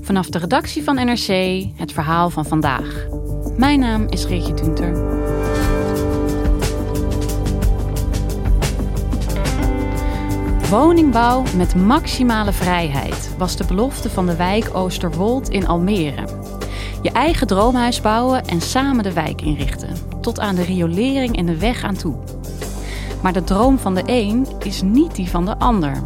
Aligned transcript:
Vanaf 0.00 0.28
de 0.28 0.38
redactie 0.38 0.84
van 0.84 0.94
NRC 0.94 1.64
het 1.74 1.92
verhaal 1.92 2.30
van 2.30 2.44
vandaag. 2.44 3.06
Mijn 3.56 3.80
naam 3.80 4.06
is 4.08 4.26
Reetje 4.26 4.54
Tunter. 4.54 5.16
Woningbouw 10.70 11.42
met 11.56 11.74
maximale 11.74 12.52
vrijheid 12.52 13.34
was 13.38 13.56
de 13.56 13.64
belofte 13.64 14.10
van 14.10 14.26
de 14.26 14.36
wijk 14.36 14.70
Oosterwold 14.72 15.48
in 15.48 15.66
Almere. 15.66 16.24
Je 17.02 17.10
eigen 17.10 17.46
droomhuis 17.46 18.00
bouwen 18.00 18.44
en 18.44 18.60
samen 18.60 19.02
de 19.02 19.12
wijk 19.12 19.42
inrichten, 19.42 19.94
tot 20.20 20.40
aan 20.40 20.54
de 20.54 20.64
riolering 20.64 21.36
en 21.36 21.46
de 21.46 21.58
weg 21.58 21.82
aan 21.82 21.96
toe. 21.96 22.37
Maar 23.22 23.32
de 23.32 23.44
droom 23.44 23.78
van 23.78 23.94
de 23.94 24.02
een 24.06 24.46
is 24.64 24.82
niet 24.82 25.14
die 25.14 25.28
van 25.28 25.44
de 25.44 25.58
ander. 25.58 26.02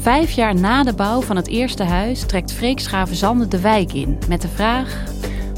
Vijf 0.00 0.30
jaar 0.30 0.54
na 0.54 0.82
de 0.82 0.94
bouw 0.94 1.20
van 1.20 1.36
het 1.36 1.48
eerste 1.48 1.84
huis 1.84 2.20
trekt 2.26 2.52
Freek 2.52 2.80
Schavenzande 2.80 3.48
de 3.48 3.60
wijk 3.60 3.92
in 3.92 4.18
met 4.28 4.42
de 4.42 4.48
vraag: 4.48 5.04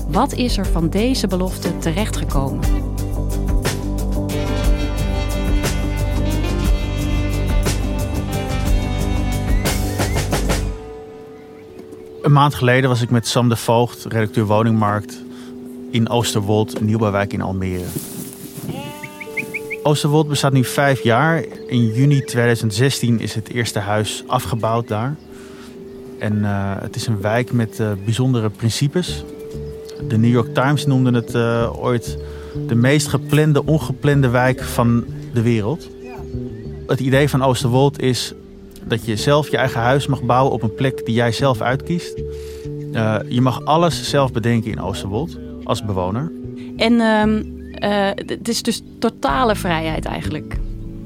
wat 0.09 0.33
is 0.33 0.59
er 0.59 0.67
van 0.67 0.89
deze 0.89 1.27
belofte 1.27 1.79
terechtgekomen? 1.79 2.65
Een 12.23 12.33
maand 12.33 12.55
geleden 12.55 12.89
was 12.89 13.03
ik 13.03 13.11
met 13.11 13.27
Sam 13.27 13.49
de 13.49 13.57
Voogd, 13.57 14.05
redacteur 14.05 14.47
Woningmarkt, 14.47 15.23
in 15.91 16.09
Oosterwold, 16.09 16.81
nieuwbouwwijk 16.81 17.33
in 17.33 17.43
Almere. 17.43 18.12
Oosterwold 19.83 20.29
bestaat 20.29 20.53
nu 20.53 20.65
vijf 20.65 21.03
jaar. 21.03 21.45
In 21.67 21.87
juni 21.87 22.25
2016 22.25 23.21
is 23.21 23.35
het 23.35 23.49
eerste 23.49 23.79
huis 23.79 24.25
afgebouwd 24.27 24.89
daar. 24.89 25.17
En 26.19 26.37
uh, 26.39 26.75
het 26.81 26.97
is 26.97 27.07
een 27.07 27.21
wijk 27.21 27.53
met 27.53 27.79
uh, 27.81 27.91
bijzondere 28.05 28.51
principes. 28.51 29.25
De 30.09 30.19
New 30.19 30.31
York 30.31 30.55
Times 30.55 30.87
noemde 30.87 31.13
het 31.13 31.35
uh, 31.35 31.83
ooit 31.85 32.19
de 32.67 32.75
meest 32.75 33.09
geplande, 33.09 33.67
ongeplande 33.67 34.29
wijk 34.29 34.63
van 34.63 35.05
de 35.33 35.43
wereld. 35.43 35.89
Het 36.87 37.01
idee 37.01 37.29
van 37.29 37.43
Oosterwold 37.43 38.01
is 38.01 38.35
dat 38.85 39.05
je 39.05 39.17
zelf 39.17 39.51
je 39.51 39.57
eigen 39.57 39.81
huis 39.81 40.07
mag 40.07 40.23
bouwen 40.23 40.53
op 40.53 40.63
een 40.63 40.75
plek 40.75 41.07
die 41.07 41.15
jij 41.15 41.33
zelf 41.33 41.61
uitkiest. 41.61 42.23
Je 43.29 43.41
mag 43.41 43.65
alles 43.65 44.09
zelf 44.09 44.33
bedenken 44.33 44.71
in 44.71 44.81
Oosterwold 44.81 45.39
als 45.65 45.85
bewoner. 45.85 46.33
En 46.77 46.93
uh, 46.93 47.62
het 47.89 48.49
is 48.49 48.63
dus 48.63 48.83
totale 48.99 49.57
vrijheid 49.57 50.05
eigenlijk. 50.05 50.59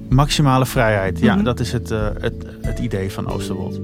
Maximale 0.08 0.66
vrijheid, 0.66 1.18
ja, 1.18 1.30
mm 1.30 1.34
-hmm. 1.34 1.44
dat 1.44 1.60
is 1.60 1.72
het, 1.72 1.90
uh, 1.90 2.08
het, 2.20 2.46
het 2.60 2.78
idee 2.78 3.12
van 3.12 3.28
Oosterwold. 3.28 3.80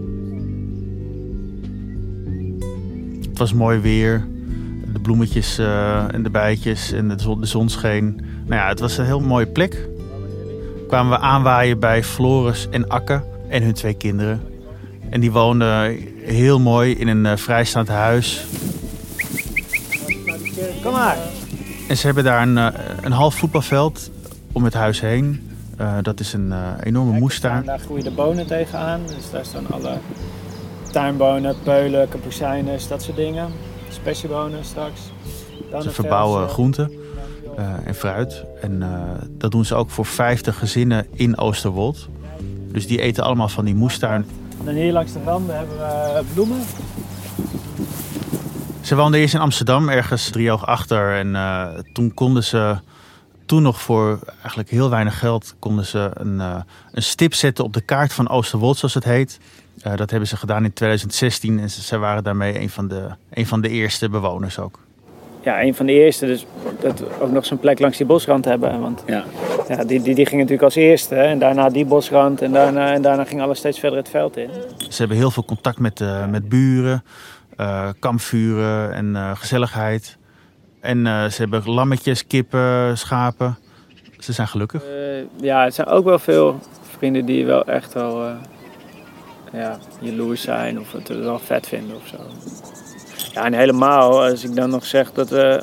Het 3.28 3.38
was 3.38 3.52
mooi 3.52 3.78
weer, 3.78 4.26
de 4.92 5.00
bloemetjes 5.00 5.58
en 5.58 6.22
de 6.22 6.30
bijtjes 6.30 6.92
en 6.92 7.08
de 7.08 7.14
zon, 7.16 7.40
de 7.40 7.46
zon 7.46 7.68
scheen. 7.68 8.20
Nou 8.46 8.60
ja, 8.60 8.68
het 8.68 8.80
was 8.80 8.98
een 8.98 9.04
heel 9.04 9.20
mooie 9.20 9.46
plek. 9.46 9.88
Kwamen 10.88 11.12
we 11.12 11.18
aanwaaien 11.18 11.78
bij 11.78 12.04
Floris 12.04 12.68
en 12.70 12.88
Akke 12.88 13.22
en 13.48 13.62
hun 13.62 13.72
twee 13.72 13.94
kinderen. 13.94 14.40
En 15.10 15.20
die 15.20 15.32
woonden 15.32 15.98
heel 16.24 16.60
mooi 16.60 16.94
in 16.94 17.08
een 17.08 17.24
uh, 17.24 17.36
vrijstaand 17.36 17.88
huis. 17.88 18.44
Kom 20.82 20.92
maar. 20.92 21.16
En 21.92 21.98
ze 21.98 22.06
hebben 22.06 22.24
daar 22.24 22.42
een, 22.42 22.56
uh, 22.56 22.68
een 23.00 23.12
half 23.12 23.34
voetbalveld 23.34 24.10
om 24.52 24.64
het 24.64 24.74
huis 24.74 25.00
heen. 25.00 25.50
Uh, 25.80 25.96
dat 26.02 26.20
is 26.20 26.32
een 26.32 26.52
enorme 26.82 27.18
moestuin. 27.18 27.64
Daar 27.64 27.78
groeien 27.78 28.04
de 28.04 28.10
bonen 28.10 28.46
tegenaan. 28.46 29.00
Dus 29.06 29.30
daar 29.30 29.44
staan 29.44 29.66
alle 29.70 29.98
tuinbonen, 30.92 31.56
peulen, 31.62 32.08
kapucijnes, 32.08 32.88
dat 32.88 33.02
soort 33.02 33.16
dingen. 33.16 33.48
Speciebonen 33.88 34.64
straks. 34.64 35.00
Dan 35.70 35.82
ze 35.82 35.90
verbouwen 35.90 36.48
groenten 36.48 36.92
en 37.84 37.94
fruit. 37.94 38.44
En 38.60 38.82
dat 39.30 39.50
doen 39.50 39.64
ze 39.64 39.74
ook 39.74 39.90
voor 39.90 40.06
50 40.06 40.58
gezinnen 40.58 41.06
in 41.10 41.38
Oosterwold. 41.38 42.08
Dus 42.72 42.86
die 42.86 43.00
eten 43.00 43.24
allemaal 43.24 43.48
van 43.48 43.64
die 43.64 43.74
moestuin. 43.74 44.26
En 44.64 44.74
hier 44.74 44.92
langs 44.92 45.12
de 45.12 45.20
randen 45.24 45.56
hebben 45.56 45.76
we 45.76 46.22
bloemen. 46.34 46.58
Ze 48.82 48.96
woonden 48.96 49.20
eerst 49.20 49.34
in 49.34 49.40
Amsterdam, 49.40 49.88
ergens 49.88 50.30
driehoog 50.30 50.66
achter. 50.66 51.16
En 51.16 51.28
uh, 51.28 51.66
toen 51.92 52.14
konden 52.14 52.44
ze, 52.44 52.76
toen 53.46 53.62
nog 53.62 53.80
voor 53.80 54.18
eigenlijk 54.40 54.70
heel 54.70 54.90
weinig 54.90 55.18
geld, 55.18 55.54
konden 55.58 55.86
ze 55.86 56.10
een, 56.14 56.34
uh, 56.34 56.60
een 56.92 57.02
stip 57.02 57.34
zetten 57.34 57.64
op 57.64 57.72
de 57.72 57.80
kaart 57.80 58.12
van 58.12 58.28
Oosterwold, 58.28 58.76
zoals 58.76 58.94
het 58.94 59.04
heet. 59.04 59.38
Uh, 59.86 59.96
dat 59.96 60.10
hebben 60.10 60.28
ze 60.28 60.36
gedaan 60.36 60.64
in 60.64 60.72
2016 60.72 61.58
en 61.58 61.70
ze, 61.70 61.82
ze 61.82 61.98
waren 61.98 62.24
daarmee 62.24 62.60
een 62.60 62.70
van, 62.70 62.88
de, 62.88 63.08
een 63.30 63.46
van 63.46 63.60
de 63.60 63.68
eerste 63.68 64.08
bewoners 64.08 64.58
ook 64.58 64.78
ja, 65.42 65.62
een 65.62 65.74
van 65.74 65.86
de 65.86 65.92
eerste. 65.92 66.26
Dus 66.26 66.46
dat 66.80 67.20
ook 67.20 67.30
nog 67.30 67.46
zo'n 67.46 67.58
plek 67.58 67.78
langs 67.78 67.96
die 67.96 68.06
bosrand 68.06 68.44
hebben. 68.44 68.80
Want 68.80 69.02
ja. 69.06 69.24
Ja, 69.68 69.84
die, 69.84 70.02
die, 70.02 70.14
die 70.14 70.26
ging 70.26 70.40
natuurlijk 70.40 70.62
als 70.62 70.74
eerste. 70.74 71.14
En 71.14 71.38
daarna 71.38 71.68
die 71.68 71.84
bosrand. 71.84 72.42
En 72.42 72.52
daarna, 72.52 72.92
en 72.92 73.02
daarna 73.02 73.24
ging 73.24 73.40
alles 73.40 73.58
steeds 73.58 73.78
verder 73.78 73.98
het 73.98 74.08
veld 74.08 74.36
in. 74.36 74.50
Ze 74.88 74.98
hebben 74.98 75.16
heel 75.16 75.30
veel 75.30 75.44
contact 75.44 75.78
met, 75.78 76.00
uh, 76.00 76.26
met 76.26 76.48
buren. 76.48 77.04
Uh, 77.56 77.88
kampvuren 77.98 78.92
en 78.92 79.06
uh, 79.06 79.36
gezelligheid. 79.36 80.18
En 80.80 81.04
ze 81.32 81.36
hebben 81.36 81.70
lammetjes, 81.70 82.26
kippen, 82.26 82.98
schapen. 82.98 83.58
Ze 84.18 84.32
zijn 84.32 84.48
gelukkig. 84.48 84.82
ja, 85.40 85.64
er 85.64 85.72
zijn 85.72 85.86
ook 85.86 86.04
wel 86.04 86.18
veel 86.18 86.60
vrienden 86.96 87.24
die 87.24 87.46
wel 87.46 87.64
echt 87.64 87.92
wel 87.92 88.36
ja, 89.52 89.78
jaloers 90.00 90.42
zijn. 90.42 90.80
Of 90.80 90.92
het 90.92 91.08
wel 91.08 91.38
vet 91.38 91.66
vinden 91.66 91.96
of 91.96 92.06
zo. 92.06 92.16
Ja, 93.32 93.44
en 93.44 93.52
helemaal 93.52 94.22
als 94.22 94.44
ik 94.44 94.56
dan 94.56 94.70
nog 94.70 94.86
zeg 94.86 95.12
dat 95.12 95.28
we 95.28 95.62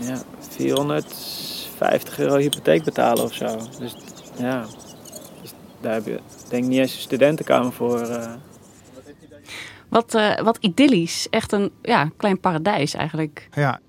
ja, 0.00 0.18
450 0.48 2.18
euro 2.18 2.36
hypotheek 2.36 2.84
betalen 2.84 3.24
of 3.24 3.34
zo. 3.34 3.56
Dus 3.78 3.96
ja, 4.36 4.64
dus 5.42 5.52
daar 5.80 5.94
heb 5.94 6.06
je 6.06 6.20
denk 6.48 6.64
niet 6.64 6.78
eens 6.78 6.94
een 6.94 7.00
studentenkamer 7.00 7.72
voor. 7.72 8.08
Wat, 9.90 10.14
uh, 10.14 10.40
wat 10.40 10.58
idyllisch. 10.60 11.26
Echt 11.30 11.52
een 11.52 11.72
ja, 11.82 12.10
klein 12.16 12.40
paradijs 12.40 12.94
eigenlijk. 12.94 13.48
Ja. 13.54 13.80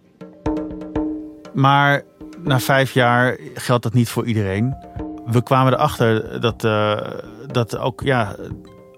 Maar 1.54 2.04
na 2.44 2.60
vijf 2.60 2.94
jaar 2.94 3.38
geldt 3.54 3.84
dat 3.84 3.94
niet 3.94 4.10
voor 4.10 4.26
iedereen. 4.26 4.76
We 5.26 5.44
kwamen 5.44 5.74
erachter 5.74 6.42
dat, 6.42 6.64
uh, 6.64 7.02
dat 7.48 7.78
ook 7.78 8.02
ja, 8.02 8.36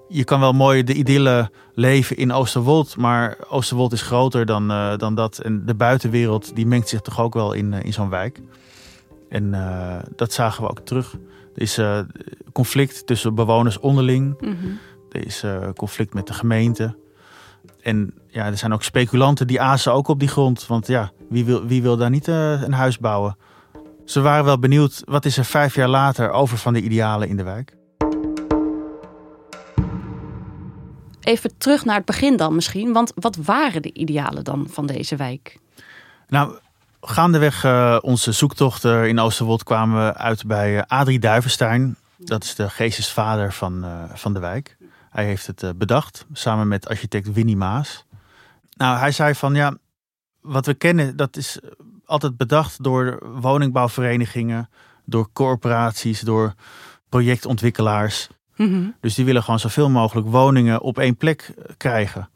je 0.07 0.23
kan 0.23 0.39
wel 0.39 0.53
mooi 0.53 0.83
de 0.83 0.93
idylle 0.93 1.51
leven 1.73 2.17
in 2.17 2.31
Oosterwold, 2.31 2.97
maar 2.97 3.37
Oosterwold 3.49 3.93
is 3.93 4.01
groter 4.01 4.45
dan, 4.45 4.71
uh, 4.71 4.97
dan 4.97 5.15
dat. 5.15 5.39
En 5.39 5.65
de 5.65 5.75
buitenwereld 5.75 6.55
die 6.55 6.65
mengt 6.65 6.89
zich 6.89 7.01
toch 7.01 7.21
ook 7.21 7.33
wel 7.33 7.53
in, 7.53 7.73
in 7.73 7.93
zo'n 7.93 8.09
wijk. 8.09 8.41
En 9.29 9.51
dat 10.15 10.33
zagen 10.33 10.63
we 10.63 10.69
ook 10.69 10.79
terug. 10.79 11.17
Er 11.55 11.61
is 11.61 11.79
conflict 12.51 13.07
tussen 13.07 13.35
bewoners 13.35 13.79
onderling. 13.79 14.41
Mm 14.41 14.57
-hmm. 14.61 14.79
Er 15.11 15.25
is 15.25 15.43
conflict 15.75 16.13
met 16.13 16.27
de 16.27 16.33
gemeente. 16.33 16.95
En 17.81 18.13
ja, 18.27 18.45
er 18.45 18.57
zijn 18.57 18.73
ook 18.73 18.83
speculanten 18.83 19.47
die 19.47 19.61
azen 19.61 19.93
ook 19.93 20.07
op 20.07 20.19
die 20.19 20.27
grond. 20.27 20.67
Want 20.67 20.87
ja, 20.87 21.11
wie 21.29 21.45
wil, 21.45 21.65
wie 21.65 21.81
wil 21.81 21.97
daar 21.97 22.09
niet 22.09 22.27
een 22.27 22.73
huis 22.73 22.97
bouwen? 22.97 23.37
Ze 24.05 24.21
waren 24.21 24.45
wel 24.45 24.59
benieuwd, 24.59 25.01
wat 25.05 25.25
is 25.25 25.37
er 25.37 25.45
vijf 25.45 25.75
jaar 25.75 25.87
later 25.87 26.31
over 26.31 26.57
van 26.57 26.73
de 26.73 26.81
idealen 26.81 27.27
in 27.27 27.37
de 27.37 27.43
wijk? 27.43 27.75
Even 31.21 31.57
terug 31.57 31.85
naar 31.85 31.95
het 31.95 32.05
begin 32.05 32.37
dan 32.37 32.55
misschien. 32.55 32.93
Want 32.93 33.11
wat 33.15 33.35
waren 33.35 33.81
de 33.81 33.93
idealen 33.93 34.43
dan 34.43 34.67
van 34.69 34.85
deze 34.85 35.15
wijk? 35.15 35.59
Nou, 36.27 36.57
gaandeweg 37.01 37.63
uh, 37.63 37.97
onze 38.01 38.31
zoektochten 38.31 39.07
in 39.07 39.19
Oosterwold 39.19 39.63
kwamen 39.63 40.05
we 40.05 40.13
uit 40.13 40.45
bij 40.45 40.85
Adrie 40.85 41.19
Duivenstein. 41.19 41.97
Dat 42.17 42.43
is 42.43 42.55
de 42.55 42.69
geestesvader 42.69 43.53
van, 43.53 43.85
uh, 43.85 44.03
van 44.13 44.33
de 44.33 44.39
wijk. 44.39 44.77
Hij 45.11 45.25
heeft 45.25 45.47
het 45.47 45.77
bedacht, 45.77 46.27
samen 46.31 46.67
met 46.67 46.87
architect 46.87 47.33
Winnie 47.33 47.57
Maas. 47.57 48.05
Nou, 48.77 48.97
hij 48.97 49.11
zei 49.11 49.33
van 49.33 49.53
ja, 49.53 49.77
wat 50.41 50.65
we 50.65 50.73
kennen, 50.73 51.17
dat 51.17 51.35
is 51.35 51.61
altijd 52.05 52.37
bedacht 52.37 52.83
door 52.83 53.19
woningbouwverenigingen, 53.41 54.69
door 55.05 55.27
corporaties, 55.33 56.21
door 56.21 56.53
projectontwikkelaars. 57.09 58.29
Mhm. 58.55 58.89
Dus 58.99 59.15
die 59.15 59.25
willen 59.25 59.43
gewoon 59.43 59.59
zoveel 59.59 59.89
mogelijk 59.89 60.27
woningen 60.27 60.81
op 60.81 60.97
één 60.97 61.17
plek 61.17 61.41
eh, 61.41 61.63
krijgen. 61.77 62.29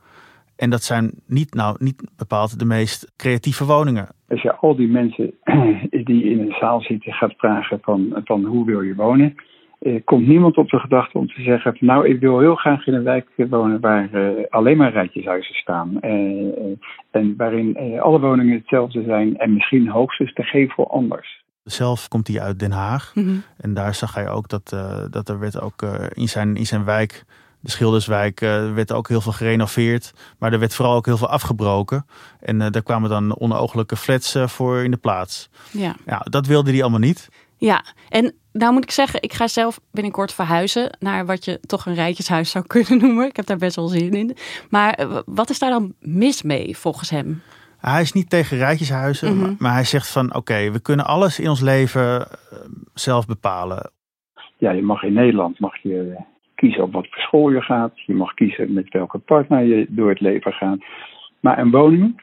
En 0.56 0.70
dat 0.70 0.84
zijn 0.84 1.12
niet, 1.28 1.54
nou, 1.54 1.76
niet 1.80 2.10
bepaald 2.18 2.60
de 2.60 2.66
meest 2.66 3.12
creatieve 3.18 3.66
woningen. 3.66 4.08
Als 4.28 4.42
je 4.42 4.56
al 4.56 4.76
die 4.76 4.88
mensen 4.88 5.34
die 6.10 6.24
in 6.24 6.40
een 6.40 6.56
zaal 6.60 6.82
zitten 6.82 7.14
gaat 7.14 7.34
vragen 7.38 7.80
van, 7.82 8.22
van 8.24 8.46
hoe 8.46 8.66
wil 8.66 8.82
je 8.82 8.96
wonen, 8.96 9.36
eh, 9.36 9.55
komt 10.04 10.28
niemand 10.28 10.58
op 10.58 10.70
de 10.70 10.80
gedachte 10.80 11.18
om 11.18 11.28
te 11.28 11.42
zeggen 11.42 11.76
van, 11.78 11.88
nou 11.88 12.08
ik 12.08 12.20
wil 12.20 12.40
heel 12.40 12.56
graag 12.56 12.88
in 12.88 12.94
een 12.94 13.04
wijk 13.04 13.28
wonen 13.50 13.80
waar 13.80 14.14
eh, 14.14 14.30
alleen 14.50 14.78
maar 14.78 14.92
rijtjeshuizen 14.92 15.56
staan. 15.56 16.02
eh, 16.02 16.12
eh, 16.12 16.78
en 17.12 17.34
waarin 17.38 17.76
eh, 17.76 18.02
alle 18.02 18.20
woningen 18.20 18.58
hetzelfde 18.58 19.04
zijn 19.04 19.38
en 19.38 19.54
misschien 19.54 19.88
hoogstens 19.90 20.34
de 20.34 20.44
gevel 20.44 20.92
anders. 20.92 21.44
Zelf 21.64 22.08
komt 22.08 22.28
hij 22.28 22.42
uit 22.42 22.60
Den 22.60 22.72
Haag. 22.72 23.12
Mhm. 23.16 23.36
En 23.58 23.74
daar 23.74 23.94
zag 23.96 24.14
hij 24.16 24.30
ook 24.30 24.50
dat, 24.50 24.72
eh, 24.74 25.04
dat 25.10 25.30
er 25.30 25.40
werd 25.40 25.62
ook 25.62 25.82
eh, 25.82 26.06
in, 26.14 26.28
zijn, 26.28 26.56
in 26.56 26.66
zijn 26.66 26.84
wijk, 26.86 27.24
de 27.60 27.72
Schilderswijk, 27.72 28.42
eh, 28.42 28.74
werd 28.74 28.92
ook 28.92 29.08
heel 29.08 29.22
veel 29.22 29.32
gerenoveerd. 29.32 30.14
Maar 30.40 30.54
er 30.54 30.60
werd 30.60 30.76
vooral 30.76 30.96
ook 30.96 31.06
heel 31.06 31.18
veel 31.18 31.30
afgebroken. 31.30 32.06
En 32.40 32.62
eh, 32.62 32.72
daar 32.72 32.84
kwamen 32.84 33.10
dan 33.10 33.38
onooglijke 33.40 33.96
flats 33.96 34.36
eh, 34.36 34.48
voor 34.48 34.84
in 34.84 34.92
de 34.92 34.98
plaats. 34.98 35.50
Ja. 35.72 35.96
Ja, 36.06 36.18
dat 36.30 36.48
wilde 36.48 36.72
hij 36.72 36.82
allemaal 36.82 37.00
niet. 37.00 37.30
ja, 37.58 37.84
en 38.10 38.34
nou 38.58 38.74
moet 38.74 38.84
ik 38.84 38.92
zeggen, 38.92 39.22
ik 39.22 39.34
ga 39.34 39.48
zelf 39.48 39.80
binnenkort 39.92 40.34
verhuizen 40.34 40.98
naar 41.00 41.26
wat 41.26 41.46
je 41.46 41.60
toch 41.60 41.86
een 41.86 41.94
rijtjeshuis 41.94 42.52
zou 42.52 42.66
kunnen 42.74 42.98
noemen. 42.98 43.26
Ik 43.28 43.36
heb 43.36 43.46
daar 43.46 43.58
best 43.58 43.76
wel 43.76 43.88
zin 43.88 44.12
in. 44.14 44.36
Maar 44.70 44.94
eh, 44.94 45.18
wat 45.26 45.50
is 45.50 45.60
daar 45.60 45.70
dan 45.70 45.94
mis 46.00 46.44
mee 46.44 46.78
volgens 46.78 47.10
hem? 47.10 47.42
Hij 47.78 48.02
is 48.02 48.12
niet 48.14 48.30
tegen 48.30 48.58
rijtjeshuizen, 48.58 49.34
Mhm. 49.36 49.42
maar, 49.42 49.56
maar 49.58 49.74
hij 49.74 49.84
zegt 49.84 50.12
van 50.12 50.36
oké, 50.36 50.72
we 50.72 50.82
kunnen 50.82 51.06
alles 51.06 51.40
in 51.40 51.50
ons 51.50 51.62
leven 51.62 52.22
eh, 52.22 52.28
zelf 52.94 53.26
bepalen. 53.26 53.92
Ja, 54.58 54.72
je 54.72 54.82
mag 54.82 55.04
in 55.04 55.14
Nederland 55.14 55.60
mag 55.60 55.78
je 55.82 56.16
kiezen 56.56 56.84
op 56.84 56.94
wat 56.94 57.08
voor 57.10 57.22
school 57.22 57.50
je 57.50 57.62
gaat. 57.62 57.92
Je 58.06 58.14
mag 58.14 58.34
kiezen 58.34 58.74
met 58.74 58.90
welke 58.90 59.18
partner 59.18 59.62
je 59.64 59.86
door 59.90 60.10
het 60.10 60.20
leven 60.22 60.52
gaat. 60.52 60.78
Maar 61.40 61.60
een 61.60 61.72
woning, 61.72 62.22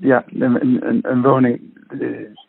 ja, 0.00 0.24
een, 0.26 0.82
een, 0.88 0.98
een 1.10 1.22
woning, 1.22 1.60
eh, 1.88 1.98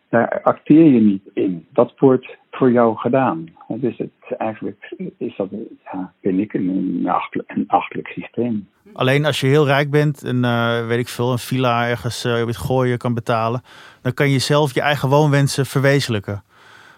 daar 0.10 0.42
acteer 0.44 0.86
je 0.86 1.02
niet 1.02 1.24
in. 1.34 1.68
Dat 1.74 1.94
wordt 1.98 2.38
voor 2.52 2.72
jou 2.72 2.98
gedaan. 2.98 3.46
Dus 3.68 3.98
het, 3.98 4.38
eigenlijk 4.38 4.96
is 5.18 5.36
dat, 5.38 5.48
ja, 5.84 6.14
vind 6.22 6.40
ik, 6.40 6.54
een, 6.54 7.04
achtelijk, 7.08 7.52
een 7.52 7.68
achtelijk 7.68 8.08
systeem. 8.08 8.68
Alleen 8.94 9.26
als 9.26 9.40
je 9.40 9.48
heel 9.48 9.66
rijk 9.66 9.90
bent 9.90 10.24
en 10.24 10.44
eh, 10.44 10.88
weet 10.88 11.00
ik 11.00 11.08
veel, 11.08 11.32
een 11.32 11.38
villa 11.38 11.88
ergens 11.88 12.26
eh, 12.26 12.42
op 12.42 12.48
het 12.48 12.58
gooien 12.58 12.98
kan 12.98 13.14
betalen, 13.14 13.62
dan 14.02 14.14
kan 14.14 14.30
je 14.30 14.40
zelf 14.40 14.74
je 14.74 14.82
eigen 14.82 15.10
woonwensen 15.10 15.66
verwezenlijken. 15.66 16.44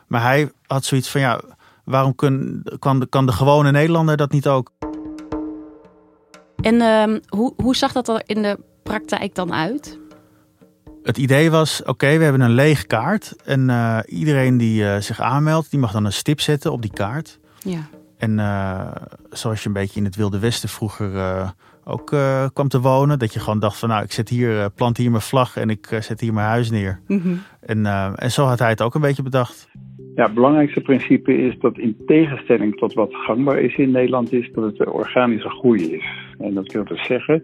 Maar 0.07 0.21
hij 0.21 0.51
had 0.67 0.83
zoiets 0.83 1.11
van 1.11 1.21
ja, 1.21 1.41
waarom 1.85 2.15
kun, 2.15 2.63
kan, 2.79 2.99
de, 2.99 3.07
kan 3.07 3.25
de 3.25 3.31
gewone 3.31 3.71
Nederlander 3.71 4.17
dat 4.17 4.31
niet 4.31 4.47
ook? 4.47 4.71
En 6.61 6.81
ehm, 6.81 7.19
hoe, 7.27 7.53
hoe 7.55 7.75
zag 7.75 7.91
dat 7.91 8.07
er 8.07 8.21
in 8.25 8.41
de 8.41 8.59
praktijk 8.83 9.35
dan 9.35 9.53
uit? 9.53 10.00
Het 11.03 11.17
idee 11.17 11.51
was, 11.51 11.83
oké, 11.83 12.17
we 12.17 12.23
hebben 12.23 12.41
een 12.41 12.53
lege 12.53 12.87
kaart 12.87 13.35
en 13.45 13.69
eh, 13.69 13.99
iedereen 14.05 14.57
die 14.57 14.85
eh, 14.85 14.97
zich 14.97 15.19
aanmeldt, 15.19 15.71
die 15.71 15.79
mag 15.79 15.91
dan 15.91 16.05
een 16.05 16.13
stip 16.13 16.39
zetten 16.39 16.71
op 16.71 16.81
die 16.81 16.93
kaart. 16.93 17.39
Ja. 17.59 17.89
En 18.17 18.39
eh, 18.39 18.91
zoals 19.29 19.61
je 19.61 19.67
een 19.67 19.73
beetje 19.73 19.99
in 19.99 20.05
het 20.05 20.15
Wilde 20.15 20.39
Westen 20.39 20.69
vroeger 20.69 21.15
eh, 21.15 21.49
ook 21.83 22.11
eh, 22.11 22.45
kwam 22.53 22.67
te 22.67 22.81
wonen, 22.81 23.19
dat 23.19 23.33
je 23.33 23.39
gewoon 23.39 23.59
dacht 23.59 23.79
van 23.79 23.89
nou, 23.89 24.03
ik 24.03 24.11
zet 24.11 24.29
hier, 24.29 24.59
eh, 24.59 24.65
plant 24.75 24.97
hier 24.97 25.09
mijn 25.09 25.21
vlag 25.21 25.57
en 25.57 25.69
ik 25.69 25.97
zet 25.99 26.19
hier 26.19 26.33
mijn 26.33 26.47
huis 26.47 26.71
neer. 26.71 26.99
Mhm. 27.07 27.33
En, 27.59 27.85
eh, 27.85 28.13
en 28.15 28.31
zo 28.31 28.43
had 28.45 28.59
hij 28.59 28.69
het 28.69 28.81
ook 28.81 28.95
een 28.95 29.01
beetje 29.01 29.23
bedacht. 29.23 29.69
Ja, 30.15 30.23
het 30.23 30.33
belangrijkste 30.33 30.81
principe 30.81 31.37
is 31.37 31.59
dat 31.59 31.77
in 31.77 31.97
tegenstelling 32.05 32.77
tot 32.77 32.93
wat 32.93 33.09
gangbaar 33.11 33.59
is 33.59 33.75
in 33.75 33.91
Nederland, 33.91 34.33
is 34.33 34.49
dat 34.53 34.63
het 34.63 34.87
organische 34.87 35.49
groei 35.49 35.91
is. 35.93 36.05
En 36.37 36.53
dat 36.53 36.71
wil 36.71 36.85
dus 36.85 37.05
zeggen 37.05 37.43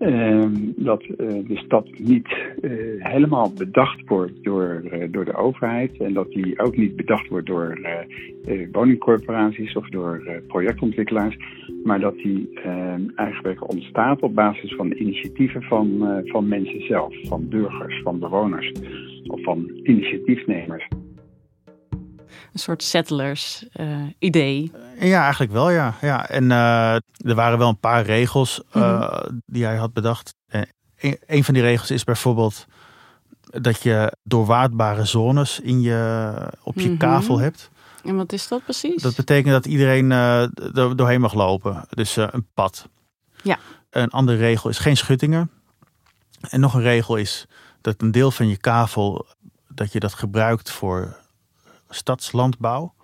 ehm, 0.00 0.52
dat 0.76 1.02
eh, 1.02 1.26
de 1.26 1.56
stad 1.56 1.88
niet 1.98 2.28
eh, 2.60 2.70
helemaal 2.98 3.52
bedacht 3.52 4.08
wordt 4.08 4.44
door, 4.44 4.82
eh, 4.90 5.08
door 5.10 5.24
de 5.24 5.34
overheid. 5.34 5.96
En 5.96 6.12
dat 6.12 6.30
die 6.30 6.58
ook 6.58 6.76
niet 6.76 6.96
bedacht 6.96 7.28
wordt 7.28 7.46
door 7.46 7.78
woningcorporaties 8.72 9.76
of 9.76 9.88
door 9.88 10.42
projectontwikkelaars. 10.46 11.36
Maar 11.84 12.00
dat 12.00 12.16
die 12.16 12.50
ehm, 12.54 13.00
eigenlijk 13.14 13.72
ontstaat 13.72 14.20
op 14.20 14.34
basis 14.34 14.74
van 14.74 14.92
initiatieven 14.92 15.62
van, 15.62 16.20
van 16.24 16.48
mensen 16.48 16.86
zelf, 16.86 17.14
van 17.22 17.48
burgers, 17.48 18.00
van 18.02 18.18
bewoners 18.18 18.72
of 19.26 19.42
van 19.42 19.70
initiatiefnemers. 19.82 20.88
Een 22.52 22.58
soort 22.58 22.82
settlers 22.82 23.64
eh, 23.72 23.96
idee. 24.18 24.72
Ja, 25.00 25.22
eigenlijk 25.22 25.52
wel, 25.52 25.70
ja. 25.70 25.94
ja. 26.00 26.28
En 26.28 26.50
eh, 26.50 26.94
er 27.16 27.34
waren 27.34 27.58
wel 27.58 27.68
een 27.68 27.78
paar 27.80 28.04
regels 28.04 28.60
eh, 28.72 29.20
die 29.46 29.64
hij 29.64 29.76
had 29.76 29.92
bedacht. 29.92 30.34
Eh, 30.46 30.62
een, 31.26 31.44
van 31.44 31.54
die 31.54 31.62
regels 31.62 31.90
is 31.90 32.04
bijvoorbeeld 32.04 32.66
dat 33.40 33.82
je 33.82 34.16
doorwaadbare 34.22 35.04
zones 35.04 35.60
in 35.60 35.80
je, 35.80 36.32
op 36.62 36.78
je 36.78 36.88
Mhm. 36.88 36.96
kavel 36.98 37.38
hebt. 37.38 37.70
En 38.04 38.16
wat 38.16 38.32
is 38.32 38.48
dat 38.48 38.62
precies? 38.64 39.02
Dat 39.02 39.16
betekent 39.16 39.52
dat 39.52 39.66
iedereen 39.66 40.10
er 40.10 40.50
doorheen 40.96 41.20
mag 41.20 41.34
lopen. 41.34 41.84
Dus 41.90 42.16
een 42.16 42.46
pad. 42.54 42.88
Ja. 43.42 43.58
Een 43.90 44.10
andere 44.10 44.38
regel 44.38 44.70
is 44.70 44.78
geen 44.78 44.96
schuttingen. 44.96 45.50
En 46.50 46.60
nog 46.60 46.74
een 46.74 46.80
regel 46.82 47.16
is 47.16 47.46
dat 47.80 47.94
een 48.02 48.10
deel 48.10 48.30
van 48.30 48.48
je 48.48 48.56
kavel, 48.56 49.26
dat 49.68 49.92
je 49.92 50.00
dat 50.00 50.14
gebruikt 50.14 50.70
voor 50.70 51.16
stadslandbouw. 51.90 52.94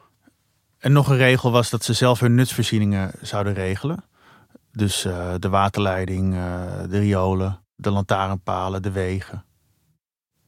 En 0.78 0.92
nog 0.92 1.08
een 1.08 1.16
regel 1.16 1.50
was 1.50 1.70
dat 1.70 1.84
ze 1.84 1.92
zelf 1.92 2.20
hun 2.20 2.34
nutsvoorzieningen 2.34 3.12
zouden 3.20 3.54
regelen. 3.54 4.04
Dus 4.72 5.04
eh, 5.04 5.34
de 5.38 5.48
waterleiding, 5.48 6.34
eh, 6.34 6.62
de 6.88 6.98
riolen, 6.98 7.60
de 7.74 7.90
lantaarnpalen, 7.90 8.82
de 8.82 8.90
wegen. 8.90 9.44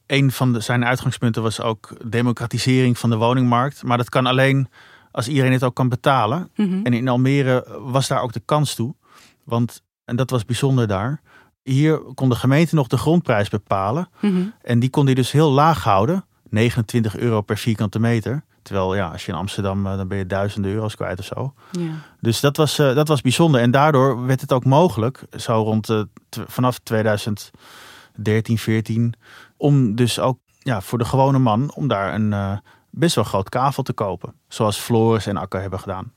Een 0.05 0.31
van 0.31 0.53
de, 0.53 0.59
zijn 0.59 0.85
uitgangspunten 0.85 1.43
was 1.43 1.61
ook 1.61 2.09
democratisering 2.09 2.97
van 2.97 3.09
de 3.09 3.15
woningmarkt. 3.15 3.83
Maar 3.83 3.97
dat 3.97 4.09
kan 4.09 4.25
alleen 4.25 4.67
als 5.11 5.27
iedereen 5.27 5.51
het 5.51 5.63
ook 5.63 5.75
kan 5.75 5.89
betalen. 5.89 6.49
Mhm. 6.55 6.79
En 6.83 6.93
in 6.93 7.07
Almere 7.07 7.79
was 7.79 8.07
daar 8.07 8.21
ook 8.21 8.33
de 8.33 8.41
kans 8.45 8.75
toe. 8.75 8.95
Want, 9.43 9.83
en 10.05 10.15
dat 10.15 10.29
was 10.29 10.45
bijzonder 10.45 10.87
daar. 10.87 11.21
Hier 11.63 11.97
kon 11.97 12.29
de 12.29 12.35
gemeente 12.35 12.75
nog 12.75 12.87
de 12.87 12.97
grondprijs 12.97 13.49
bepalen. 13.49 14.09
Mhm. 14.19 14.41
En 14.61 14.79
die 14.79 14.89
kon 14.89 15.05
hij 15.05 15.13
dus 15.13 15.31
heel 15.31 15.51
laag 15.51 15.83
houden. 15.83 16.25
29 16.49 17.17
euro 17.17 17.41
per 17.41 17.57
vierkante 17.57 17.99
meter. 17.99 18.43
Terwijl 18.61 18.95
ja, 18.95 19.07
als 19.07 19.25
je 19.25 19.31
in 19.31 19.37
Amsterdam, 19.37 19.87
eh, 19.87 19.97
dan 19.97 20.07
ben 20.07 20.17
je 20.17 20.25
duizenden 20.25 20.71
euro's 20.71 20.95
kwijt 20.95 21.19
of 21.19 21.25
zo. 21.25 21.53
Ja. 21.71 21.91
Dus 22.19 22.39
dat 22.39 22.57
was, 22.57 22.79
eh, 22.79 22.95
dat 22.95 23.07
was 23.07 23.21
bijzonder. 23.21 23.61
En 23.61 23.71
daardoor 23.71 24.25
werd 24.25 24.41
het 24.41 24.53
ook 24.53 24.65
mogelijk, 24.65 25.23
zo 25.37 25.61
rond 25.61 25.85
tw- 26.29 26.39
vanaf 26.47 26.79
2013, 26.79 28.57
14, 28.57 29.13
om 29.57 29.95
dus 29.95 30.19
ook 30.19 30.39
ja, 30.59 30.81
voor 30.81 30.97
de 30.97 31.05
gewone 31.05 31.39
man, 31.39 31.73
om 31.75 31.87
daar 31.87 32.13
een 32.13 32.61
best 32.89 33.15
wel 33.15 33.23
groot 33.23 33.49
kavel 33.49 33.83
te 33.83 33.93
kopen. 33.93 34.33
Zoals 34.47 34.77
Floris 34.77 35.25
en 35.25 35.37
Akker 35.37 35.61
hebben 35.61 35.79
gedaan. 35.79 36.11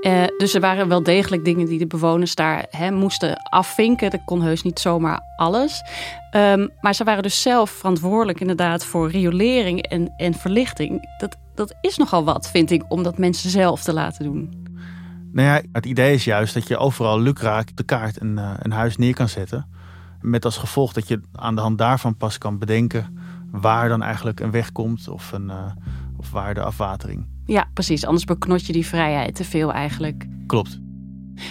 Eh, 0.00 0.24
dus 0.36 0.54
er 0.54 0.60
waren 0.60 0.88
wel 0.88 1.02
degelijk 1.02 1.44
dingen 1.44 1.66
die 1.66 1.78
de 1.78 1.86
bewoners 1.86 2.34
daar 2.34 2.66
hè, 2.70 2.90
moesten 2.90 3.36
afvinken. 3.42 4.10
Dat 4.10 4.24
kon 4.24 4.42
heus 4.42 4.62
niet 4.62 4.78
zomaar 4.78 5.20
alles. 5.36 5.82
Ehm, 6.30 6.68
maar 6.80 6.94
ze 6.94 7.04
waren 7.04 7.22
dus 7.22 7.42
zelf 7.42 7.70
verantwoordelijk 7.70 8.40
inderdaad 8.40 8.84
voor 8.84 9.10
riolering 9.10 9.82
en, 9.82 10.12
en 10.16 10.34
verlichting. 10.34 11.08
Dat, 11.18 11.36
dat 11.54 11.74
is 11.80 11.96
nogal 11.96 12.24
wat, 12.24 12.50
vind 12.50 12.70
ik, 12.70 12.84
om 12.88 13.02
dat 13.02 13.18
mensen 13.18 13.50
zelf 13.50 13.82
te 13.82 13.92
laten 13.92 14.24
doen. 14.24 14.66
Nou 15.32 15.48
ja, 15.48 15.62
het 15.72 15.86
idee 15.86 16.14
is 16.14 16.24
juist 16.24 16.54
dat 16.54 16.68
je 16.68 16.76
overal 16.76 17.20
lukraak 17.20 17.76
de 17.76 17.82
kaart 17.82 18.20
een, 18.20 18.38
eh, 18.38 18.52
een 18.58 18.72
huis 18.72 18.96
neer 18.96 19.14
kan 19.14 19.28
zetten. 19.28 19.66
Met 20.20 20.44
als 20.44 20.56
gevolg 20.56 20.92
dat 20.92 21.08
je 21.08 21.20
aan 21.32 21.54
de 21.54 21.60
hand 21.60 21.78
daarvan 21.78 22.16
pas 22.16 22.38
kan 22.38 22.58
bedenken 22.58 23.18
waar 23.50 23.88
dan 23.88 24.02
eigenlijk 24.02 24.40
een 24.40 24.50
weg 24.50 24.72
komt 24.72 25.08
of, 25.08 25.32
een, 25.32 25.50
eh, 25.50 25.72
of 26.16 26.30
waar 26.30 26.54
de 26.54 26.62
afwatering. 26.62 27.26
Ja, 27.48 27.68
precies. 27.74 28.06
Anders 28.06 28.24
beknot 28.24 28.66
je 28.66 28.72
die 28.72 28.86
vrijheid 28.86 29.34
te 29.34 29.44
veel 29.44 29.72
eigenlijk. 29.72 30.26
Klopt. 30.46 30.78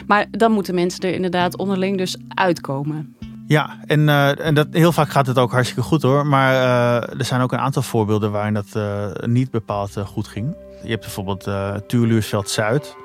Maar 0.07 0.25
dan 0.31 0.51
moeten 0.51 0.75
mensen 0.75 1.01
er 1.01 1.13
inderdaad 1.13 1.57
onderling 1.57 1.97
dus 1.97 2.17
uitkomen. 2.27 3.15
Ja, 3.47 3.77
en, 3.85 4.09
eh, 4.09 4.45
en 4.45 4.53
dat, 4.53 4.67
heel 4.71 4.91
vaak 4.91 5.09
gaat 5.09 5.27
het 5.27 5.37
ook 5.37 5.51
hartstikke 5.51 5.81
goed 5.81 6.01
hoor. 6.01 6.27
Maar 6.27 6.53
eh, 6.53 7.19
er 7.19 7.25
zijn 7.25 7.41
ook 7.41 7.51
een 7.51 7.59
aantal 7.59 7.81
voorbeelden 7.81 8.31
waarin 8.31 8.53
dat 8.53 8.75
eh, 8.75 9.05
niet 9.25 9.51
bepaald 9.51 9.97
goed 10.05 10.27
ging. 10.27 10.55
Je 10.83 10.89
hebt 10.89 11.01
bijvoorbeeld 11.01 11.47
eh 11.47 11.75
Tuurluursveld 11.87 12.49
Zuid. 12.49 12.95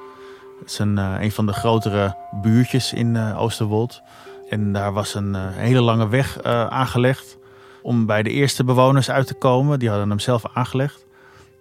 Dat 0.63 0.71
is 0.71 0.79
een, 0.79 0.99
eh, 0.99 1.15
een 1.21 1.33
van 1.33 1.47
de 1.47 1.53
grotere 1.53 2.17
buurtjes 2.43 2.93
in 2.93 3.17
eh, 3.17 3.41
Oosterwold. 3.41 4.03
En 4.49 4.73
daar 4.73 4.93
was 4.93 5.15
een 5.15 5.35
eh, 5.35 5.43
hele 5.51 5.81
lange 5.81 6.09
weg 6.09 6.41
eh, 6.41 6.67
aangelegd 6.67 7.39
om 7.83 8.07
bij 8.07 8.23
de 8.23 8.31
eerste 8.31 8.65
bewoners 8.65 9.11
uit 9.11 9.27
te 9.27 9.35
komen. 9.35 9.79
Die 9.79 9.89
hadden 9.89 10.09
hem 10.09 10.19
zelf 10.19 10.43
aangelegd. 10.53 11.07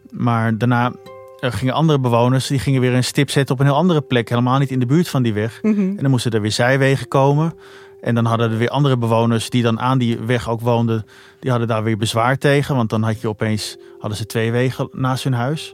Maar 0.10 0.58
daarna 0.58 0.92
eh, 1.42 1.52
gingen 1.52 1.74
andere 1.74 2.00
bewoners, 2.00 2.48
die 2.48 2.60
gingen 2.60 2.82
weer 2.82 2.94
een 2.94 3.04
stip 3.04 3.30
zetten 3.30 3.56
op 3.56 3.62
een 3.62 3.68
heel 3.68 3.76
andere 3.76 4.02
plek. 4.02 4.30
Helemaal 4.30 4.60
niet 4.60 4.72
in 4.72 4.80
de 4.80 4.86
buurt 4.86 5.10
van 5.10 5.24
die 5.24 5.34
weg. 5.34 5.60
En 5.62 5.96
dan 5.96 6.10
moesten 6.10 6.32
er 6.32 6.42
weer 6.42 6.52
zijwegen 6.52 7.08
komen. 7.08 7.54
En 8.02 8.16
dan 8.16 8.26
hadden 8.26 8.52
er 8.52 8.58
weer 8.58 8.70
andere 8.70 8.98
bewoners 8.98 9.50
die 9.50 9.64
dan 9.64 9.80
aan 9.80 9.98
die 9.98 10.20
weg 10.20 10.50
ook 10.50 10.62
woonden, 10.62 11.06
die 11.40 11.50
hadden 11.50 11.68
daar 11.68 11.84
weer 11.84 11.98
bezwaar 11.98 12.38
tegen. 12.38 12.76
Want 12.76 12.90
dan 12.90 13.04
had 13.04 13.22
je 13.22 13.28
opeens, 13.28 13.78
hadden 14.00 14.18
ze 14.18 14.26
twee 14.26 14.52
wegen 14.52 14.90
naast 14.92 15.24
hun 15.24 15.34
huis. 15.34 15.74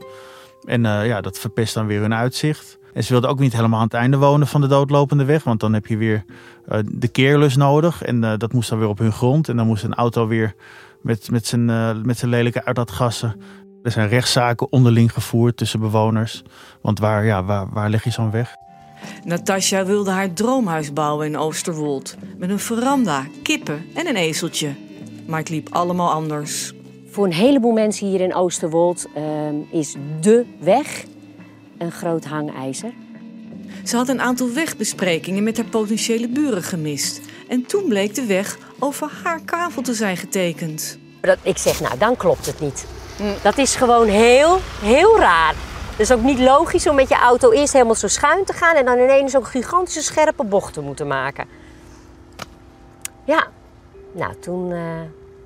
En 0.64 0.84
uh, 0.84 1.06
ja, 1.06 1.20
dat 1.20 1.38
verpest 1.38 1.74
dan 1.74 1.86
weer 1.86 2.00
hun 2.00 2.14
uitzicht. 2.14 2.78
En 2.94 3.04
ze 3.04 3.12
wilden 3.12 3.30
ook 3.30 3.38
niet 3.38 3.52
helemaal 3.52 3.78
aan 3.78 3.84
het 3.84 3.94
einde 3.94 4.16
wonen 4.16 4.46
van 4.46 4.60
de 4.60 4.66
doodlopende 4.66 5.24
weg. 5.24 5.44
Want 5.44 5.60
dan 5.60 5.72
heb 5.72 5.86
je 5.86 5.96
weer 5.96 6.24
uh, 6.72 6.78
de 6.84 7.08
keerlus 7.08 7.56
nodig. 7.56 8.02
En 8.02 8.22
uh, 8.22 8.32
dat 8.36 8.52
moest 8.52 8.68
dan 8.68 8.78
weer 8.78 8.88
op 8.88 8.98
hun 8.98 9.12
grond. 9.12 9.48
En 9.48 9.56
dan 9.56 9.66
moest 9.66 9.84
een 9.84 9.94
auto 9.94 10.26
weer 10.26 10.54
met, 11.00 11.30
met, 11.30 11.46
zijn, 11.46 11.64
met 12.06 12.18
zijn 12.18 12.30
lelijke 12.30 12.64
uitlaatgassen. 12.64 13.40
Er 13.82 13.90
zijn 13.90 14.08
rechtszaken 14.08 14.72
onderling 14.72 15.12
gevoerd 15.12 15.56
tussen 15.56 15.80
bewoners. 15.80 16.42
Want 16.82 16.98
waar, 16.98 17.24
ja, 17.24 17.44
waar, 17.44 17.68
waar 17.72 17.90
leg 17.90 18.04
je 18.04 18.10
zo'n 18.10 18.30
weg? 18.30 18.54
Natasja 19.24 19.84
wilde 19.84 20.10
haar 20.10 20.32
droomhuis 20.32 20.92
bouwen 20.92 21.26
in 21.26 21.36
Oosterwold. 21.36 22.16
Met 22.36 22.50
een 22.50 22.58
veranda, 22.58 23.26
kippen 23.42 23.84
en 23.94 24.06
een 24.06 24.16
ezeltje. 24.16 24.74
Maar 25.26 25.38
het 25.38 25.48
liep 25.48 25.68
allemaal 25.70 26.10
anders. 26.10 26.72
Voor 27.10 27.24
een 27.24 27.32
heleboel 27.32 27.72
mensen 27.72 28.06
hier 28.06 28.20
in 28.20 28.34
Oosterwold 28.34 29.06
uh, 29.16 29.22
is 29.80 29.94
de 30.20 30.46
weg 30.60 31.04
een 31.78 31.92
groot 31.92 32.24
hangijzer. 32.24 32.92
Ze 33.84 33.96
had 33.96 34.08
een 34.08 34.20
aantal 34.20 34.52
wegbesprekingen 34.52 35.42
met 35.42 35.56
haar 35.56 35.66
potentiële 35.66 36.28
buren 36.28 36.62
gemist. 36.62 37.20
En 37.48 37.66
toen 37.66 37.84
bleek 37.88 38.14
de 38.14 38.26
weg 38.26 38.58
over 38.78 39.10
haar 39.22 39.40
kavel 39.44 39.82
te 39.82 39.94
zijn 39.94 40.16
getekend. 40.16 40.98
Dat, 41.20 41.38
ik 41.42 41.58
zeg, 41.58 41.80
nou, 41.80 41.98
dan 41.98 42.16
klopt 42.16 42.46
het 42.46 42.60
niet. 42.60 42.86
Dat 43.42 43.58
is 43.58 43.76
gewoon 43.76 44.06
heel, 44.06 44.60
heel 44.80 45.18
raar. 45.18 45.54
Het 45.90 46.00
is 46.00 46.12
ook 46.12 46.22
niet 46.22 46.38
logisch 46.38 46.88
om 46.88 46.94
met 46.94 47.08
je 47.08 47.16
auto 47.16 47.50
eerst 47.50 47.72
helemaal 47.72 47.94
zo 47.94 48.08
schuin 48.08 48.44
te 48.44 48.52
gaan 48.52 48.76
en 48.76 48.84
dan 48.84 48.98
ineens 48.98 49.32
zo'n 49.32 49.46
gigantische 49.46 50.02
scherpe 50.02 50.44
bocht 50.44 50.72
te 50.72 50.80
moeten 50.80 51.06
maken. 51.06 51.46
Ja, 53.24 53.46
nou 54.14 54.34
toen. 54.40 54.70
Uh, 54.70 55.00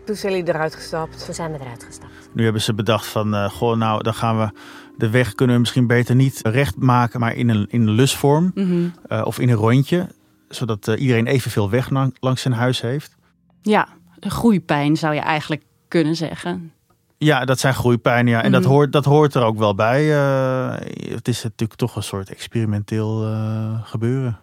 toen 0.05 0.17
zijn 0.17 0.33
jullie 0.33 0.49
eruit 0.49 0.75
gestapt. 0.75 1.25
Toen 1.25 1.35
zijn 1.35 1.53
we 1.53 1.59
eruit 1.61 1.85
gestapt. 1.85 2.13
Nu 2.33 2.45
hebben 2.45 2.63
ze 2.63 2.75
bedacht 2.75 3.07
van, 3.07 3.35
uh, 3.35 3.51
goh, 3.51 3.77
nou 3.77 4.03
dan 4.03 4.15
gaan 4.15 4.39
we 4.39 4.51
de 4.97 5.11
weg 5.11 5.35
kunnen 5.35 5.55
we 5.55 5.61
misschien 5.61 5.87
beter 5.87 6.15
niet 6.15 6.41
recht 6.43 6.77
maken, 6.77 7.21
maar 7.21 7.35
in 7.35 7.49
een, 7.49 7.67
in 7.69 7.81
een 7.81 7.91
lusvorm 7.91 8.51
mm 8.55 8.65
-hmm. 8.65 8.95
uh, 9.09 9.23
of 9.25 9.39
in 9.39 9.49
een 9.49 9.55
rondje, 9.55 10.09
zodat 10.49 10.87
iedereen 10.87 11.27
evenveel 11.27 11.71
weg 11.71 11.91
langs 12.21 12.43
zijn 12.43 12.55
huis 12.55 12.81
heeft. 12.81 13.17
Ja, 13.63 13.89
groeipijn 14.21 14.97
zou 14.97 15.15
je 15.15 15.21
eigenlijk 15.21 15.63
kunnen 15.89 16.17
zeggen. 16.17 16.73
Ja, 17.23 17.45
dat 17.45 17.59
zijn 17.59 17.75
groeipijnen. 17.75 18.33
Ja. 18.33 18.43
En 18.43 18.53
dat, 18.53 18.65
hoort, 18.65 18.93
dat 18.93 19.05
hoort 19.05 19.35
er 19.35 19.43
ook 19.43 19.59
wel 19.59 19.75
bij. 19.75 20.05
Uh, 20.05 20.75
het 21.15 21.29
is 21.29 21.43
natuurlijk 21.43 21.79
toch 21.79 21.97
een 21.97 22.03
soort 22.03 22.31
experimenteel 22.31 23.29
uh, 23.29 23.81
gebeuren. 23.85 24.39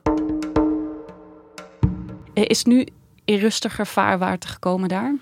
Is 2.34 2.64
nu 2.64 2.88
in 3.26 3.40
rustiger 3.40 3.88
vaarwater 3.88 4.50
gekomen 4.50 4.90
daar? 4.90 5.16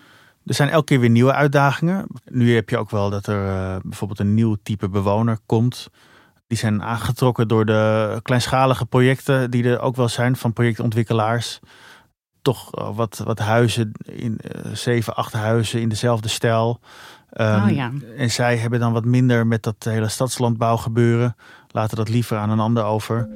Er 0.45 0.53
zijn 0.53 0.69
elke 0.69 0.85
keer 0.85 0.99
weer 0.99 1.09
nieuwe 1.09 1.33
uitdagingen. 1.33 2.07
Nu 2.25 2.55
heb 2.55 2.69
je 2.69 2.77
ook 2.77 2.89
wel 2.89 3.09
dat 3.09 3.27
er 3.27 3.45
uh, 3.45 3.75
bijvoorbeeld 3.83 4.19
een 4.19 4.33
nieuw 4.33 4.55
type 4.63 4.89
bewoner 4.89 5.37
komt. 5.45 5.89
Die 6.47 6.57
zijn 6.57 6.83
aangetrokken 6.83 7.47
door 7.47 7.65
de 7.65 8.19
kleinschalige 8.21 8.85
projecten 8.85 9.51
die 9.51 9.63
er 9.63 9.79
ook 9.79 9.95
wel 9.95 10.09
zijn 10.09 10.35
van 10.35 10.53
projectontwikkelaars. 10.53 11.59
Toch 12.41 12.93
wat, 12.95 13.21
wat 13.23 13.39
huizen, 13.39 13.91
in, 14.05 14.39
zeven, 14.73 15.15
acht 15.15 15.33
huizen 15.33 15.81
in 15.81 15.89
dezelfde 15.89 16.27
stijl. 16.27 16.79
Um, 17.41 17.63
oh, 17.63 17.69
ja. 17.69 17.91
En 18.17 18.31
zij 18.31 18.57
hebben 18.57 18.79
dan 18.79 18.93
wat 18.93 19.05
minder 19.05 19.47
met 19.47 19.63
dat 19.63 19.75
hele 19.79 20.07
stadslandbouw 20.07 20.77
gebeuren. 20.77 21.35
Laten 21.67 21.97
dat 21.97 22.09
liever 22.09 22.37
aan 22.37 22.49
een 22.49 22.59
ander 22.59 22.83
over. 22.83 23.29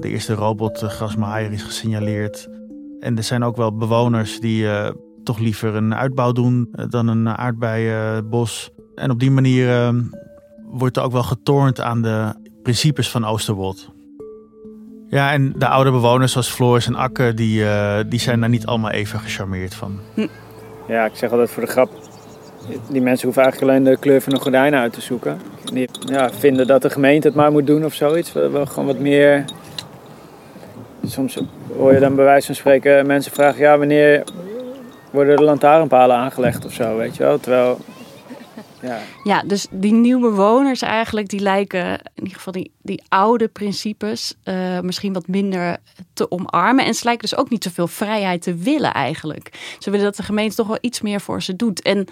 De 0.00 0.08
eerste 0.08 0.34
robotgrasmaaier 0.34 1.52
is 1.52 1.62
gesignaleerd. 1.62 2.48
En 3.00 3.16
er 3.16 3.22
zijn 3.22 3.44
ook 3.44 3.56
wel 3.56 3.76
bewoners 3.76 4.40
die 4.40 4.62
uh, 4.62 4.88
toch 5.24 5.38
liever 5.38 5.74
een 5.74 5.94
uitbouw 5.94 6.32
doen 6.32 6.68
dan 6.88 7.08
een 7.08 7.28
aardbeienbos. 7.28 8.70
En 8.94 9.10
op 9.10 9.20
die 9.20 9.30
manier 9.30 9.68
uh, 9.68 10.00
wordt 10.70 10.96
er 10.96 11.02
ook 11.02 11.12
wel 11.12 11.22
getornd 11.22 11.80
aan 11.80 12.02
de 12.02 12.34
principes 12.62 13.10
van 13.10 13.24
Oosterwold. 13.24 13.92
Ja, 15.08 15.32
en 15.32 15.52
de 15.56 15.68
oude 15.68 15.90
bewoners 15.90 16.32
zoals 16.32 16.50
Floris 16.50 16.86
en 16.86 16.94
Akke, 16.94 17.34
die, 17.34 17.64
die 18.08 18.20
zijn 18.20 18.40
daar 18.40 18.48
niet 18.48 18.66
allemaal 18.66 18.90
even 18.90 19.20
gecharmeerd 19.20 19.74
van. 19.74 20.00
Hm. 20.14 20.26
Ja, 20.86 21.04
ik 21.04 21.16
zeg 21.16 21.30
altijd 21.30 21.50
voor 21.50 21.62
de 21.62 21.70
grap. 21.70 21.90
Die 22.88 23.02
mensen 23.02 23.24
hoeven 23.24 23.42
eigenlijk 23.42 23.72
alleen 23.72 23.92
de 23.92 24.00
kleur 24.00 24.20
van 24.20 24.32
de 24.32 24.40
gordijnen 24.40 24.80
uit 24.80 24.92
te 24.92 25.00
zoeken. 25.00 25.40
Die 25.72 25.88
ja, 26.06 26.30
vinden 26.30 26.66
dat 26.66 26.82
de 26.82 26.90
gemeente 26.90 27.26
het 27.26 27.36
maar 27.36 27.52
moet 27.52 27.66
doen 27.66 27.84
of 27.84 27.94
zoiets. 27.94 28.32
We 28.32 28.48
wel 28.48 28.66
gewoon 28.66 28.86
wat 28.86 28.98
meer. 28.98 29.44
Soms 31.06 31.38
hoor 31.76 31.92
je 31.92 32.00
dan 32.00 32.14
bij 32.14 32.24
wijze 32.24 32.46
van 32.46 32.54
spreken 32.54 33.06
mensen 33.06 33.32
vragen: 33.32 33.60
ja, 33.60 33.78
wanneer 33.78 34.22
worden 35.10 35.36
de 35.36 35.42
lantaarnpalen 35.42 36.16
aangelegd 36.16 36.64
of 36.64 36.72
zo, 36.72 36.96
weet 36.96 37.16
je 37.16 37.22
wel? 37.22 37.40
Terwijl. 37.40 37.78
Ja. 38.84 39.00
ja, 39.24 39.42
dus 39.42 39.66
die 39.70 39.92
nieuwe 39.92 40.20
bewoners 40.20 40.82
eigenlijk, 40.82 41.28
die 41.28 41.40
lijken 41.40 41.92
in 41.92 42.22
ieder 42.22 42.34
geval 42.34 42.52
die, 42.52 42.72
die 42.82 43.02
oude 43.08 43.48
principes 43.48 44.34
uh, 44.44 44.80
misschien 44.80 45.12
wat 45.12 45.28
minder 45.28 45.76
te 46.12 46.30
omarmen. 46.30 46.84
En 46.84 46.94
ze 46.94 47.04
lijken 47.04 47.28
dus 47.28 47.38
ook 47.38 47.50
niet 47.50 47.64
zoveel 47.64 47.86
vrijheid 47.86 48.42
te 48.42 48.54
willen 48.54 48.92
eigenlijk. 48.92 49.76
Ze 49.78 49.90
willen 49.90 50.04
dat 50.04 50.16
de 50.16 50.22
gemeente 50.22 50.56
toch 50.56 50.66
wel 50.66 50.78
iets 50.80 51.00
meer 51.00 51.20
voor 51.20 51.42
ze 51.42 51.56
doet. 51.56 51.82
En 51.82 52.08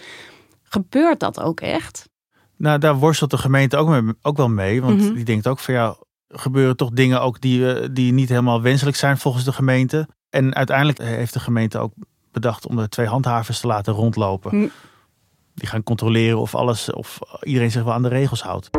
gebeurt 0.62 1.21
dat 1.21 1.41
ook 1.41 1.61
echt? 1.61 2.09
Nou, 2.57 2.79
daar 2.79 2.97
worstelt 2.97 3.31
de 3.31 3.38
gemeente 3.38 3.76
ook, 3.76 3.88
mee, 3.88 4.14
ook 4.23 4.37
wel 4.37 4.49
mee. 4.49 4.83
Want 4.83 4.99
mm 4.99 5.07
-hmm. 5.07 5.14
die 5.14 5.25
denkt 5.25 5.47
ook 5.47 5.59
van 5.59 5.75
ja, 5.75 5.97
gebeuren 6.29 6.76
toch 6.76 6.91
dingen 6.91 7.21
ook 7.21 7.41
die, 7.41 7.93
die 7.93 8.12
niet 8.12 8.29
helemaal 8.29 8.62
wenselijk 8.62 8.97
zijn 8.97 9.19
volgens 9.19 9.45
de 9.45 9.52
gemeente. 9.52 10.09
En 10.31 10.55
uiteindelijk 10.55 10.99
heeft 10.99 11.33
de 11.33 11.41
gemeente 11.41 11.79
ook 11.79 11.93
bedacht 12.33 12.67
om 12.67 12.76
de 12.76 12.88
twee 12.88 13.07
handhavers 13.07 13.61
te 13.61 13.67
laten 13.67 13.93
rondlopen. 13.93 14.57
Mm. 14.57 14.71
Die 15.54 15.68
gaan 15.68 15.82
controleren 15.82 16.38
of 16.38 16.54
alles, 16.54 16.92
of 16.92 17.18
iedereen 17.42 17.71
zich 17.71 17.82
wel 17.82 17.92
aan 17.92 18.02
de 18.02 18.09
regels 18.09 18.42
houdt. 18.42 18.71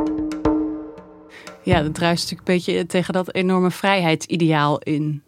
Ja, 1.64 1.82
dat 1.82 1.94
druist 1.94 2.22
natuurlijk 2.22 2.50
een 2.50 2.56
beetje 2.56 2.86
tegen 2.86 3.14
dat 3.14 3.34
enorme 3.34 3.72
vrijheidsideaal 3.72 4.80
in. 4.80 5.24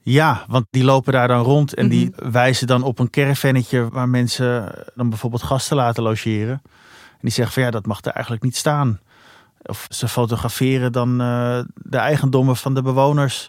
Ja, 0.00 0.44
want 0.48 0.66
die 0.70 0.84
lopen 0.84 1.12
daar 1.12 1.28
dan 1.28 1.42
rond 1.42 1.74
en 1.74 1.88
die 1.88 2.06
mm-hmm. 2.06 2.32
wijzen 2.32 2.66
dan 2.66 2.82
op 2.82 2.98
een 2.98 3.10
caravannetje 3.10 3.88
waar 3.88 4.08
mensen 4.08 4.74
dan 4.94 5.08
bijvoorbeeld 5.08 5.42
gasten 5.42 5.76
laten 5.76 6.02
logeren. 6.02 6.62
En 7.10 7.18
die 7.20 7.30
zeggen 7.30 7.54
van 7.54 7.62
ja, 7.62 7.70
dat 7.70 7.86
mag 7.86 8.04
er 8.04 8.12
eigenlijk 8.12 8.44
niet 8.44 8.56
staan. 8.56 9.00
Of 9.62 9.86
ze 9.88 10.08
fotograferen 10.08 10.92
dan 10.92 11.20
uh, 11.20 11.60
de 11.74 11.96
eigendommen 11.96 12.56
van 12.56 12.74
de 12.74 12.82
bewoners. 12.82 13.48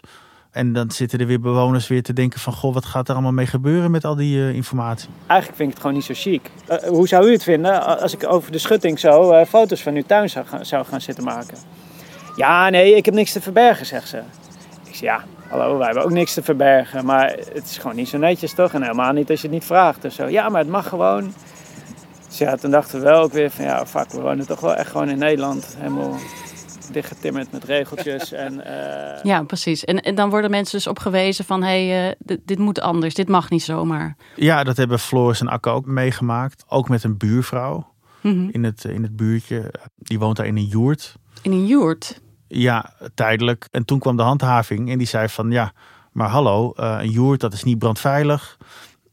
En 0.50 0.72
dan 0.72 0.90
zitten 0.90 1.18
er 1.18 1.26
weer 1.26 1.40
bewoners 1.40 1.88
weer 1.88 2.02
te 2.02 2.12
denken 2.12 2.40
van... 2.40 2.52
goh, 2.52 2.74
wat 2.74 2.84
gaat 2.84 3.08
er 3.08 3.14
allemaal 3.14 3.32
mee 3.32 3.46
gebeuren 3.46 3.90
met 3.90 4.04
al 4.04 4.14
die 4.14 4.36
uh, 4.36 4.54
informatie? 4.54 5.08
Eigenlijk 5.26 5.58
vind 5.58 5.68
ik 5.68 5.74
het 5.74 5.80
gewoon 5.80 5.96
niet 5.96 6.04
zo 6.04 6.12
chic. 6.16 6.50
Uh, 6.70 6.76
hoe 6.88 7.08
zou 7.08 7.28
u 7.28 7.32
het 7.32 7.42
vinden 7.42 8.00
als 8.00 8.12
ik 8.12 8.26
over 8.26 8.52
de 8.52 8.58
schutting 8.58 8.98
zo 8.98 9.44
foto's 9.44 9.82
van 9.82 9.94
uw 9.94 10.02
tuin 10.06 10.30
zou 10.62 10.84
gaan, 10.84 11.00
zitten 11.00 11.24
maken? 11.24 11.58
Ja, 12.36 12.68
nee, 12.68 12.96
ik 12.96 13.04
heb 13.04 13.14
niks 13.14 13.32
te 13.32 13.40
verbergen, 13.40 13.86
zegt 13.86 14.08
ze. 14.08 14.16
Ik 14.84 14.94
zeg, 14.94 15.00
ja, 15.00 15.24
hallo, 15.48 15.76
wij 15.76 15.86
hebben 15.86 16.04
ook 16.04 16.10
niks 16.10 16.34
te 16.34 16.42
verbergen. 16.42 17.04
Maar 17.04 17.28
het 17.52 17.64
is 17.64 17.78
gewoon 17.78 17.96
niet 17.96 18.08
zo 18.08 18.18
netjes, 18.18 18.54
toch? 18.54 18.72
En 18.72 18.82
helemaal 18.82 19.12
niet 19.12 19.30
als 19.30 19.40
je 19.40 19.46
het 19.46 19.56
niet 19.56 19.64
vraagt. 19.64 20.02
Dus 20.02 20.14
zo, 20.14 20.26
ja, 20.26 20.48
maar 20.48 20.60
het 20.60 20.70
mag 20.70 20.88
gewoon. 20.88 21.34
Dus 22.28 22.38
ja, 22.38 22.56
toen 22.56 22.70
dachten 22.70 22.98
we 22.98 23.04
wel 23.04 23.22
ook 23.22 23.32
weer 23.32 23.50
van... 23.50 23.64
ja, 23.64 23.86
fuck, 23.86 24.10
we 24.10 24.20
wonen 24.20 24.46
toch 24.46 24.60
wel 24.60 24.74
echt 24.74 24.90
gewoon 24.90 25.08
in 25.08 25.18
Nederland. 25.18 25.76
Helemaal 25.78 26.18
dichtgetimmerd 26.92 27.52
met 27.52 27.64
regeltjes. 27.64 28.32
en, 28.46 28.54
uh... 28.54 29.22
Ja, 29.22 29.42
precies. 29.42 29.84
En, 29.84 30.00
en 30.00 30.14
dan 30.14 30.30
worden 30.30 30.50
mensen 30.50 30.76
dus 30.76 30.86
op 30.86 30.98
gewezen 30.98 31.44
van... 31.44 31.62
hé, 31.62 31.88
hey, 31.88 32.08
uh, 32.08 32.36
dit 32.44 32.58
moet 32.58 32.80
anders, 32.80 33.14
dit 33.14 33.28
mag 33.28 33.50
niet 33.50 33.62
zomaar. 33.62 34.16
Ja, 34.36 34.64
dat 34.64 34.76
hebben 34.76 34.98
Floris 34.98 35.40
en 35.40 35.48
Akka 35.48 35.70
ook 35.70 35.86
meegemaakt. 35.86 36.64
Ook 36.68 36.88
met 36.88 37.04
een 37.04 37.16
buurvrouw 37.16 37.92
mm 38.20 38.32
-hmm. 38.32 38.48
in, 38.52 38.64
het, 38.64 38.84
in 38.84 39.02
het 39.02 39.16
buurtje. 39.16 39.74
Die 39.96 40.18
woont 40.18 40.36
daar 40.36 40.46
in 40.46 40.56
een 40.56 40.66
joert. 40.66 41.14
In 41.42 41.52
een 41.52 41.66
joert? 41.66 42.20
Ja, 42.48 42.94
tijdelijk. 43.14 43.68
En 43.70 43.84
toen 43.84 43.98
kwam 43.98 44.16
de 44.16 44.22
handhaving 44.22 44.90
en 44.90 44.98
die 44.98 45.06
zei 45.06 45.28
van... 45.28 45.50
ja, 45.50 45.72
maar 46.12 46.28
hallo, 46.28 46.72
uh, 46.76 46.96
een 47.00 47.10
joert 47.10 47.40
dat 47.40 47.52
is 47.52 47.62
niet 47.62 47.78
brandveilig. 47.78 48.56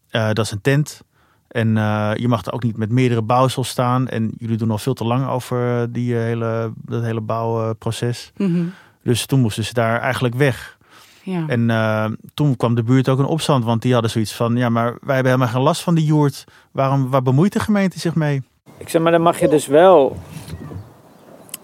dat 0.09 0.39
is 0.39 0.51
een 0.51 0.61
tent. 0.61 1.01
En 1.47 1.75
uh, 1.75 2.11
je 2.15 2.27
mag 2.27 2.45
er 2.45 2.53
ook 2.53 2.63
niet 2.63 2.77
met 2.77 2.91
meerdere 2.91 3.21
bouwsels 3.21 3.69
staan. 3.69 4.07
En 4.07 4.31
jullie 4.37 4.57
doen 4.57 4.71
al 4.71 4.77
veel 4.77 4.93
te 4.93 5.05
lang 5.05 5.27
over 5.27 5.91
die 5.91 6.15
hele, 6.15 6.71
dat 6.75 7.03
hele 7.03 7.21
bouwproces. 7.21 8.31
Mm 8.37 8.53
-hmm. 8.53 8.73
Dus 9.03 9.25
toen 9.25 9.39
moesten 9.39 9.63
ze 9.63 9.73
daar 9.73 9.99
eigenlijk 9.99 10.35
weg. 10.35 10.77
Ja. 11.23 11.43
En 11.47 11.69
uh, 11.69 12.05
toen 12.33 12.55
kwam 12.55 12.75
de 12.75 12.83
buurt 12.83 13.09
ook 13.09 13.19
in 13.19 13.25
opstand. 13.25 13.63
Want 13.63 13.81
die 13.81 13.93
hadden 13.93 14.11
zoiets 14.11 14.33
van... 14.33 14.55
Ja, 14.55 14.69
maar 14.69 14.97
wij 15.01 15.15
hebben 15.15 15.33
helemaal 15.33 15.53
geen 15.53 15.63
last 15.63 15.81
van 15.81 15.95
die 15.95 16.05
joert. 16.05 16.43
Waarom, 16.71 17.09
waar 17.09 17.21
bemoeit 17.21 17.53
de 17.53 17.59
gemeente 17.59 17.99
zich 17.99 18.15
mee? 18.15 18.43
Ik 18.77 18.89
zeg 18.89 19.01
maar, 19.01 19.11
dan 19.11 19.21
mag 19.21 19.39
je 19.39 19.47
dus 19.47 19.67
wel 19.67 20.17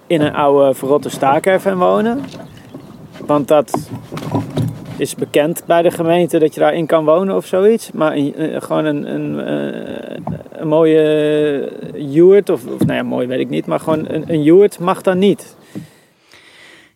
in 0.08 0.22
een 0.22 0.36
oude 0.36 0.74
verrotte 0.74 1.10
staakerven 1.10 1.78
wonen. 1.78 2.22
Want 3.25 3.48
dat 3.48 3.90
is 4.97 5.15
bekend 5.15 5.65
bij 5.65 5.81
de 5.81 5.91
gemeente 5.91 6.39
dat 6.39 6.53
je 6.53 6.59
daarin 6.59 6.85
kan 6.85 7.05
wonen 7.05 7.35
of 7.35 7.45
zoiets. 7.45 7.91
Maar 7.91 8.17
uh, 8.17 8.62
gewoon 8.62 8.85
een, 8.85 9.13
een, 9.13 9.47
uh, 9.47 10.17
een 10.51 10.67
mooie 10.67 11.71
joert, 11.95 12.50
of, 12.50 12.65
of 12.65 12.79
nou 12.79 12.93
ja, 12.93 13.03
mooi 13.03 13.27
weet 13.27 13.39
ik 13.39 13.50
niet, 13.50 13.65
maar 13.65 13.79
gewoon 13.79 14.09
een, 14.09 14.23
een 14.27 14.43
joert 14.43 14.79
mag 14.79 15.01
dan 15.01 15.17
niet. 15.17 15.55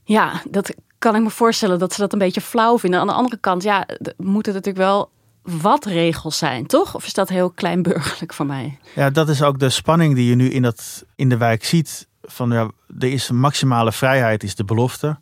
Ja, 0.03 0.41
dat 0.49 0.75
kan 0.97 1.15
ik 1.15 1.21
me 1.21 1.29
voorstellen 1.29 1.79
dat 1.79 1.93
ze 1.93 2.01
dat 2.01 2.13
een 2.13 2.19
beetje 2.19 2.41
flauw 2.41 2.79
vinden. 2.79 2.99
Aan 2.99 3.07
de 3.07 3.13
andere 3.13 3.37
kant, 3.37 3.63
ja, 3.63 3.87
moeten 4.17 4.53
er 4.53 4.57
natuurlijk 4.57 4.85
wel 4.85 5.09
wat 5.41 5.85
regels 5.85 6.37
zijn, 6.37 6.65
toch? 6.65 6.95
Of 6.95 7.05
is 7.05 7.13
dat 7.13 7.29
heel 7.29 7.49
kleinburgerlijk 7.49 8.33
van 8.33 8.47
mij? 8.47 8.77
Ja, 8.95 9.09
dat 9.09 9.29
is 9.29 9.41
ook 9.41 9.59
de 9.59 9.69
spanning 9.69 10.15
die 10.15 10.29
je 10.29 10.35
nu 10.35 10.49
in, 10.49 10.61
dat, 10.61 11.05
in 11.15 11.29
de 11.29 11.37
wijk 11.37 11.63
ziet. 11.63 12.07
Van 12.29 12.51
ja, 12.51 12.71
er 12.99 13.11
is 13.11 13.31
maximale 13.31 13.91
vrijheid, 13.91 14.43
is 14.43 14.55
de 14.55 14.63
belofte. 14.63 15.19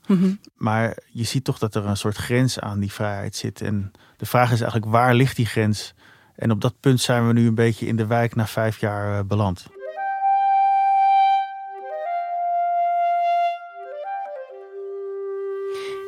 Maar 0.55 0.97
je 1.11 1.23
ziet 1.23 1.43
toch 1.43 1.57
dat 1.57 1.75
er 1.75 1.85
een 1.85 1.97
soort 1.97 2.17
grens 2.17 2.59
aan 2.59 2.79
die 2.79 2.91
vrijheid 2.91 3.35
zit. 3.35 3.61
En 3.61 3.91
de 4.17 4.25
vraag 4.25 4.51
is 4.51 4.61
eigenlijk, 4.61 4.91
waar 4.91 5.13
ligt 5.13 5.35
die 5.35 5.45
grens? 5.45 5.93
En 6.35 6.51
op 6.51 6.61
dat 6.61 6.79
punt 6.79 7.01
zijn 7.01 7.27
we 7.27 7.33
nu 7.33 7.47
een 7.47 7.55
beetje 7.55 7.87
in 7.87 7.95
de 7.95 8.05
wijk 8.05 8.35
na 8.35 8.47
vijf 8.47 8.79
jaar 8.79 9.17
eh, 9.17 9.25
beland. 9.25 9.65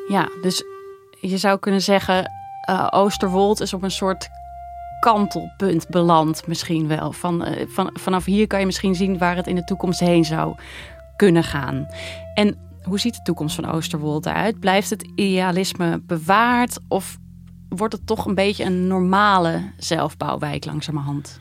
Ja, 0.08 0.28
dus 0.42 0.64
je 1.20 1.38
zou 1.38 1.58
kunnen 1.58 1.82
zeggen, 1.82 2.32
eh, 2.60 2.86
Oosterwold 2.90 3.60
is 3.60 3.72
op 3.72 3.82
een 3.82 3.90
soort 3.90 4.28
kantelpunt 5.12 5.88
beland 5.88 6.46
misschien 6.46 6.88
wel. 6.88 7.12
Van, 7.12 7.44
eh, 7.44 7.66
van, 7.68 7.90
vanaf 7.92 8.24
hier 8.24 8.46
kan 8.46 8.60
je 8.60 8.66
misschien 8.66 8.94
zien 8.94 9.18
waar 9.18 9.36
het 9.36 9.46
in 9.46 9.54
de 9.54 9.64
toekomst 9.64 10.00
heen 10.00 10.24
zou 10.24 10.56
kunnen 11.16 11.44
gaan. 11.44 11.86
En 12.34 12.56
hoe 12.82 13.00
ziet 13.00 13.14
de 13.14 13.22
toekomst 13.22 13.54
van 13.54 13.70
Oosterwold 13.70 14.26
eruit? 14.26 14.60
Blijft 14.60 14.90
het 14.90 15.08
idealisme 15.14 16.00
bewaard 16.06 16.78
of 16.88 17.18
wordt 17.68 17.94
het 17.94 18.06
toch 18.06 18.26
een 18.26 18.34
beetje 18.34 18.64
een 18.64 18.86
normale 18.86 19.62
zelfbouwwijk 19.76 20.64
langzamerhand? 20.64 21.40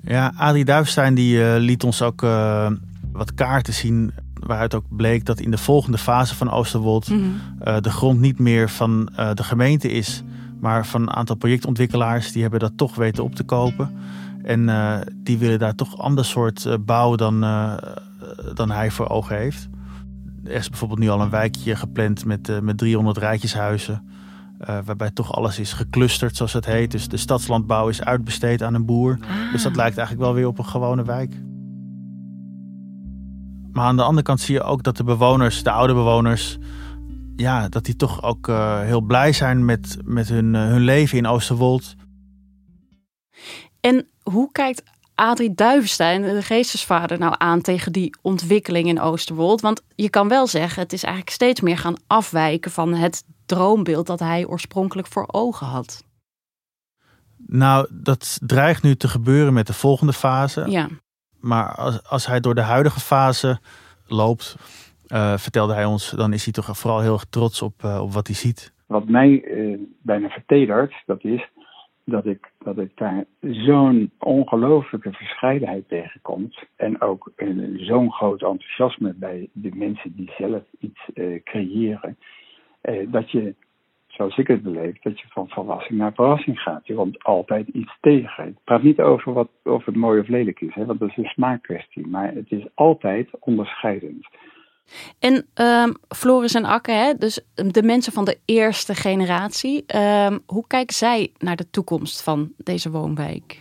Ja, 0.00 0.32
Adrie 0.36 0.64
Duivestein 0.64 1.14
die 1.14 1.44
eh, 1.44 1.60
liet 1.60 1.84
ons 1.84 2.02
ook 2.02 2.22
eh, 2.22 2.70
wat 3.12 3.34
kaarten 3.34 3.74
zien. 3.74 4.12
Waaruit 4.34 4.74
ook 4.74 4.84
bleek 4.88 5.24
dat 5.24 5.40
in 5.40 5.50
de 5.50 5.58
volgende 5.58 5.98
fase 5.98 6.34
van 6.34 6.50
Oosterwold 6.50 7.08
eh, 7.60 7.80
de 7.80 7.90
grond 7.90 8.20
niet 8.20 8.38
meer 8.38 8.70
van 8.70 9.12
de 9.34 9.42
gemeente 9.42 9.90
is, 9.90 10.22
maar 10.64 10.86
van 10.86 11.02
een 11.02 11.10
aantal 11.10 11.36
projectontwikkelaars. 11.36 12.32
Die 12.32 12.42
hebben 12.42 12.60
dat 12.60 12.76
toch 12.76 12.94
weten 12.94 13.24
op 13.24 13.34
te 13.34 13.44
kopen. 13.44 13.90
En 14.42 14.68
eh, 14.68 14.96
die 15.14 15.38
willen 15.38 15.58
daar 15.58 15.74
toch 15.74 15.98
ander 15.98 16.24
soort 16.24 16.64
eh, 16.64 16.74
bouw 16.80 17.14
dan, 17.14 17.44
eh, 17.44 17.76
dan 18.54 18.70
hij 18.70 18.90
voor 18.90 19.08
ogen 19.08 19.36
heeft. 19.36 19.68
Er 20.44 20.50
is 20.52 20.68
bijvoorbeeld 20.68 21.00
nu 21.00 21.08
al 21.08 21.20
een 21.20 21.30
wijkje 21.30 21.76
gepland 21.76 22.24
met, 22.24 22.62
met 22.62 22.78
300 22.78 23.18
rijtjeshuizen. 23.18 24.02
waarbij 24.84 25.10
toch 25.10 25.32
alles 25.32 25.58
is 25.58 25.72
geclusterd, 25.72 26.36
zoals 26.36 26.52
het 26.52 26.66
heet. 26.66 26.90
Dus 26.90 27.08
de 27.08 27.16
stadslandbouw 27.16 27.88
is 27.88 28.02
uitbesteed 28.02 28.62
aan 28.62 28.74
een 28.74 28.86
boer. 28.86 29.18
Dus 29.52 29.62
dat 29.62 29.76
lijkt 29.76 29.96
eigenlijk 29.96 30.26
wel 30.26 30.36
weer 30.36 30.46
op 30.46 30.58
een 30.58 30.66
gewone 30.66 31.04
wijk. 31.04 31.34
Maar 33.72 33.84
aan 33.84 33.96
de 33.96 34.02
andere 34.02 34.22
kant 34.22 34.40
zie 34.40 34.54
je 34.54 34.62
ook 34.62 34.82
dat 34.82 34.96
de 34.96 35.04
bewoners, 35.04 35.62
de 35.62 35.70
oude 35.70 35.94
bewoners, 35.94 36.58
ja, 37.36 37.68
dat 37.68 37.84
die 37.84 37.96
toch 37.96 38.22
ook 38.22 38.48
eh, 38.48 38.80
heel 38.80 39.00
blij 39.00 39.32
zijn 39.32 39.64
met, 39.64 39.96
met 40.04 40.28
hun, 40.28 40.54
eh, 40.54 40.60
hun 40.60 40.80
leven 40.80 41.18
in 41.18 41.26
Oosterwold. 41.26 41.94
En 43.80 44.08
hoe 44.22 44.52
kijkt 44.52 44.82
Adrie 45.14 45.54
Duivenstein, 45.54 46.22
de 46.22 46.42
geestesvader, 46.42 47.18
nou 47.18 47.34
aan 47.38 47.60
tegen 47.60 47.92
die 47.92 48.16
ontwikkeling 48.22 48.88
in 48.88 49.00
Oosterwold? 49.00 49.60
Want 49.60 49.82
je 49.94 50.10
kan 50.10 50.28
wel 50.28 50.46
zeggen, 50.46 50.82
het 50.82 50.92
is 50.92 51.02
eigenlijk 51.02 51.34
steeds 51.34 51.60
meer 51.60 51.78
gaan 51.78 51.96
afwijken 52.06 52.70
van 52.70 52.94
het 52.94 53.24
droombeeld 53.46 54.06
dat 54.06 54.20
hij 54.20 54.46
oorspronkelijk 54.46 55.08
voor 55.08 55.24
ogen 55.26 55.66
had. 55.66 56.04
Nou, 57.46 57.86
dat 57.90 58.38
dreigt 58.42 58.82
nu 58.82 58.96
te 58.96 59.08
gebeuren 59.08 59.52
met 59.52 59.66
de 59.66 59.72
volgende 59.72 60.12
fase. 60.12 60.64
Ja, 60.68 60.88
Maar 61.40 61.74
als, 61.74 62.02
als 62.04 62.26
hij 62.26 62.40
door 62.40 62.54
de 62.54 62.60
huidige 62.60 63.00
fase 63.00 63.60
loopt, 64.06 64.56
eh, 65.06 65.36
vertelde 65.36 65.74
hij 65.74 65.84
ons, 65.84 66.10
dan 66.10 66.32
is 66.32 66.44
hij 66.44 66.52
toch 66.52 66.78
vooral 66.78 67.00
heel 67.00 67.18
trots 67.30 67.62
op, 67.62 67.74
eh, 67.82 68.02
op 68.02 68.12
wat 68.12 68.26
hij 68.26 68.36
ziet. 68.36 68.74
Wat 68.86 69.08
mij 69.08 69.44
eh, 69.44 69.78
bijna 70.02 70.28
vertedert, 70.28 70.94
dat 71.06 71.24
is 71.24 71.48
dat 72.04 72.26
ik, 72.26 72.50
dat 72.58 72.78
ik 72.78 72.90
daar 72.94 73.24
zo'n 73.40 74.10
ongelooflijke 74.18 75.12
verscheidenheid 75.12 75.88
tegenkomt. 75.88 76.58
En 76.76 77.00
ook 77.00 77.32
zo'n 77.76 78.12
groot 78.12 78.42
enthousiasme 78.42 79.14
bij 79.16 79.48
de 79.52 79.70
mensen 79.74 80.16
die 80.16 80.32
zelf 80.38 80.62
iets 80.80 81.00
creëren. 81.44 82.16
dat 83.06 83.30
je, 83.30 83.54
zoals 84.06 84.36
ik 84.36 84.46
het 84.46 84.62
beleef, 84.62 84.98
dat 84.98 85.20
je 85.20 85.26
van 85.28 85.48
verrassing 85.48 85.98
naar 85.98 86.12
verrassing 86.14 86.60
gaat. 86.60 86.86
Je 86.86 86.94
komt 86.94 87.24
altijd 87.24 87.68
iets 87.68 87.96
tegen. 88.00 88.48
Ik 88.48 88.56
praat 88.64 88.82
niet 88.82 89.00
over 89.00 89.32
wat, 89.32 89.48
of 89.62 89.84
het 89.84 89.96
mooi 89.96 90.20
of 90.20 90.28
lelijk 90.28 90.60
is, 90.60 90.74
hè, 90.74 90.84
want 90.84 91.00
dat 91.00 91.08
is 91.08 91.16
een 91.16 91.24
smaakkwestie. 91.24 92.06
Maar 92.06 92.34
het 92.34 92.50
is 92.50 92.66
altijd 92.74 93.28
onderscheidend. 93.40 94.26
En 95.18 95.46
ehm, 95.54 95.92
Floris 96.08 96.54
en 96.54 96.64
Akke, 96.64 96.92
hè, 96.92 97.12
dus 97.18 97.40
de 97.54 97.82
mensen 97.82 98.12
van 98.12 98.24
de 98.24 98.38
eerste 98.44 98.94
generatie, 98.94 99.84
ehm, 99.86 100.38
hoe 100.46 100.64
kijken 100.66 100.96
zij 100.96 101.32
naar 101.38 101.56
de 101.56 101.70
toekomst 101.70 102.22
van 102.22 102.52
deze 102.56 102.90
woonwijk? 102.90 103.58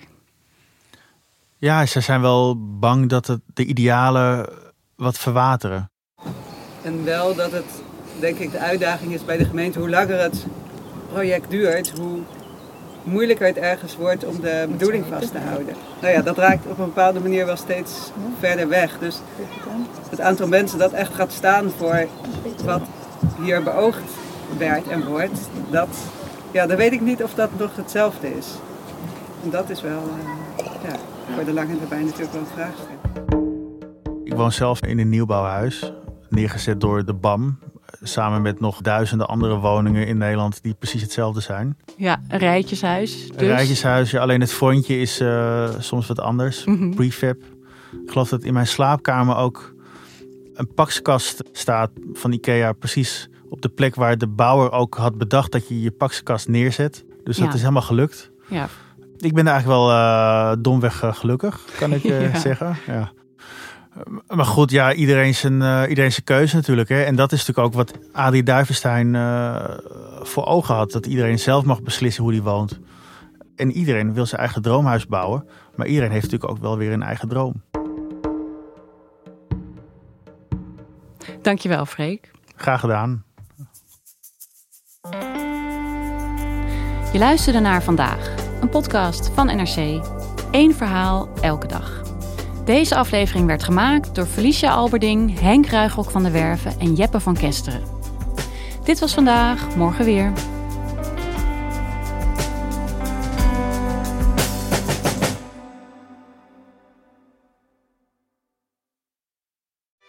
Ja, 1.57 1.85
ze 1.85 2.01
zijn 2.01 2.21
wel 2.21 2.57
bang 2.79 3.09
dat 3.09 3.27
het, 3.27 3.41
de 3.53 3.65
idealen 3.65 4.49
wat 4.95 5.17
verwateren. 5.17 5.91
En 6.81 7.03
wel 7.03 7.35
dat 7.35 7.51
het, 7.51 7.81
denk 8.19 8.37
ik, 8.37 8.51
de 8.51 8.59
uitdaging 8.59 9.13
is 9.13 9.25
bij 9.25 9.37
de 9.37 9.45
gemeente. 9.45 9.79
Hoe 9.79 9.89
langer 9.89 10.19
het 10.19 10.45
project 11.11 11.49
duurt, 11.49 11.89
hoe 11.89 12.19
moeilijker 13.03 13.47
het 13.47 13.57
ergens 13.57 13.97
wordt 13.97 14.25
om 14.25 14.41
de 14.41 14.67
bedoeling 14.69 15.05
vast 15.09 15.31
te 15.31 15.39
houden. 15.39 15.75
Nou 16.01 16.13
ja, 16.13 16.21
dat 16.21 16.37
raakt 16.37 16.65
op 16.65 16.79
een 16.79 16.85
bepaalde 16.85 17.19
manier 17.19 17.45
wel 17.45 17.55
steeds 17.55 18.11
verder 18.39 18.67
weg. 18.67 18.99
Dus 18.99 19.19
het 20.09 20.21
aantal 20.21 20.47
mensen 20.47 20.79
dat 20.79 20.91
echt 20.91 21.13
gaat 21.13 21.31
staan 21.31 21.71
voor 21.77 22.07
wat 22.63 22.81
hier 23.41 23.63
beoogd 23.63 24.11
werd 24.57 24.87
en 24.87 25.05
wordt, 25.05 25.49
dat, 25.71 25.97
ja, 26.51 26.67
dan 26.67 26.77
weet 26.77 26.91
ik 26.91 27.01
niet 27.01 27.23
of 27.23 27.33
dat 27.33 27.49
nog 27.57 27.75
hetzelfde 27.75 28.37
is. 28.37 28.47
En 29.43 29.49
dat 29.49 29.69
is 29.69 29.81
wel 29.81 30.01
eh, 30.57 30.65
ja, 30.65 30.95
voor 31.35 31.45
de 31.45 31.53
lange 31.53 31.77
termijn 31.79 32.05
natuurlijk 32.05 32.31
wel 32.31 32.41
een 32.41 32.47
vraagstuk. 32.47 33.03
Ik 34.23 34.33
woon 34.33 34.51
zelf 34.51 34.81
in 34.85 34.99
een 34.99 35.09
nieuwbouwhuis, 35.09 35.93
neergezet 36.29 36.81
door 36.81 37.05
de 37.05 37.13
BAM. 37.13 37.59
Samen 38.01 38.41
met 38.41 38.59
nog 38.59 38.81
duizenden 38.81 39.27
andere 39.27 39.55
woningen 39.57 40.07
in 40.07 40.17
Nederland 40.17 40.63
die 40.63 40.73
precies 40.73 41.01
hetzelfde 41.01 41.39
zijn. 41.41 41.77
Ja, 41.97 42.21
een 42.27 42.39
rijtjeshuis. 42.39 43.27
Dus. 43.27 43.29
Een 43.35 43.47
rijtjeshuisje, 43.47 44.19
alleen 44.19 44.39
het 44.41 44.53
frontje 44.53 44.99
is 44.99 45.19
eh, 45.19 45.69
soms 45.79 46.07
wat 46.07 46.19
anders. 46.19 46.65
Mhm. 46.65 46.89
Prefab. 46.93 47.35
Ik 48.05 48.11
geloof 48.11 48.29
dat 48.29 48.43
in 48.43 48.53
mijn 48.53 48.67
slaapkamer 48.67 49.35
ook 49.35 49.73
een 50.53 50.73
pakskast 50.73 51.43
staat 51.51 51.89
van 52.13 52.31
Ikea. 52.31 52.71
Precies 52.71 53.29
op 53.49 53.61
de 53.61 53.69
plek 53.69 53.95
waar 53.95 54.17
de 54.17 54.27
bouwer 54.27 54.71
ook 54.71 54.95
had 54.95 55.17
bedacht 55.17 55.51
dat 55.51 55.67
je 55.67 55.81
je 55.81 55.91
pakskast 55.91 56.47
neerzet. 56.47 57.05
Dus 57.23 57.37
dat 57.37 57.47
Ja. 57.47 57.53
is 57.53 57.59
helemaal 57.59 57.81
gelukt. 57.81 58.31
Ja. 58.47 58.67
Ik 59.17 59.33
ben 59.33 59.47
eigenlijk 59.47 59.79
wel 59.79 59.89
eh, 59.91 60.53
domweg 60.59 61.03
eh, 61.03 61.13
gelukkig, 61.15 61.61
kan 61.77 61.93
ik 61.93 62.03
Ja. 62.09 62.39
zeggen. 62.39 62.75
Ja. 62.87 63.11
Eh, 63.95 64.35
Maar 64.35 64.45
goed, 64.45 64.71
ja, 64.71 64.93
iedereen 64.93 65.35
zijn, 65.35 65.61
eh, 65.61 65.83
iedereen 65.89 66.11
zijn 66.11 66.25
keuze 66.25 66.55
natuurlijk. 66.55 66.89
Hè. 66.89 67.03
En 67.03 67.15
dat 67.15 67.31
is 67.31 67.45
natuurlijk 67.45 67.67
ook 67.67 67.73
wat 67.73 67.99
Adrie 68.11 68.43
Duivenstein 68.43 69.15
eh, 69.15 69.77
voor 70.21 70.45
ogen 70.45 70.75
had. 70.75 70.91
Dat 70.91 71.05
iedereen 71.05 71.39
zelf 71.39 71.63
mag 71.63 71.81
beslissen 71.81 72.23
hoe 72.23 72.33
hij 72.33 72.41
woont. 72.41 72.79
En 73.55 73.71
iedereen 73.71 74.13
wil 74.13 74.25
zijn 74.25 74.41
eigen 74.41 74.61
droomhuis 74.61 75.07
bouwen. 75.07 75.47
Maar 75.75 75.87
iedereen 75.87 76.11
heeft 76.11 76.23
natuurlijk 76.23 76.51
ook 76.51 76.61
wel 76.61 76.77
weer 76.77 76.91
een 76.91 77.03
eigen 77.03 77.27
droom. 77.27 77.61
Dankjewel, 81.41 81.85
Freek. 81.85 82.31
Graag 82.55 82.79
gedaan. 82.79 83.23
Je 87.11 87.19
luisterde 87.19 87.59
naar 87.59 87.83
Vandaag, 87.83 88.33
een 88.61 88.69
podcast 88.69 89.31
van 89.33 89.45
NRC. 89.45 90.05
Eén 90.51 90.75
verhaal 90.75 91.29
elke 91.41 91.67
dag. 91.67 92.02
Deze 92.65 92.95
aflevering 92.95 93.45
werd 93.45 93.63
gemaakt 93.63 94.15
door 94.15 94.25
Felicia 94.25 94.71
Alberding, 94.71 95.39
Henk 95.39 95.65
Ruigrok 95.65 96.11
van 96.11 96.23
der 96.23 96.31
Werven 96.31 96.79
en 96.79 96.93
Jeppe 96.93 97.19
van 97.19 97.33
Kesteren. 97.33 97.83
Dit 98.83 98.99
was 98.99 99.13
vandaag, 99.13 99.75
morgen 99.75 100.05
weer. 100.05 100.33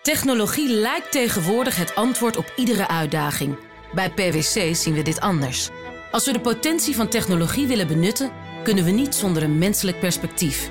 Technologie 0.02 0.68
lijkt 0.68 1.12
tegenwoordig 1.12 1.76
het 1.76 1.94
antwoord 1.94 2.36
op 2.36 2.52
iedere 2.56 2.88
uitdaging. 2.88 3.56
Bij 3.94 4.10
PwC 4.10 4.74
zien 4.74 4.94
we 4.94 5.02
dit 5.02 5.20
anders. 5.20 5.70
Als 6.10 6.26
we 6.26 6.32
de 6.32 6.40
potentie 6.40 6.94
van 6.94 7.08
technologie 7.08 7.66
willen 7.66 7.86
benutten, 7.86 8.30
kunnen 8.62 8.84
we 8.84 8.90
niet 8.90 9.14
zonder 9.14 9.42
een 9.42 9.58
menselijk 9.58 10.00
perspectief. 10.00 10.70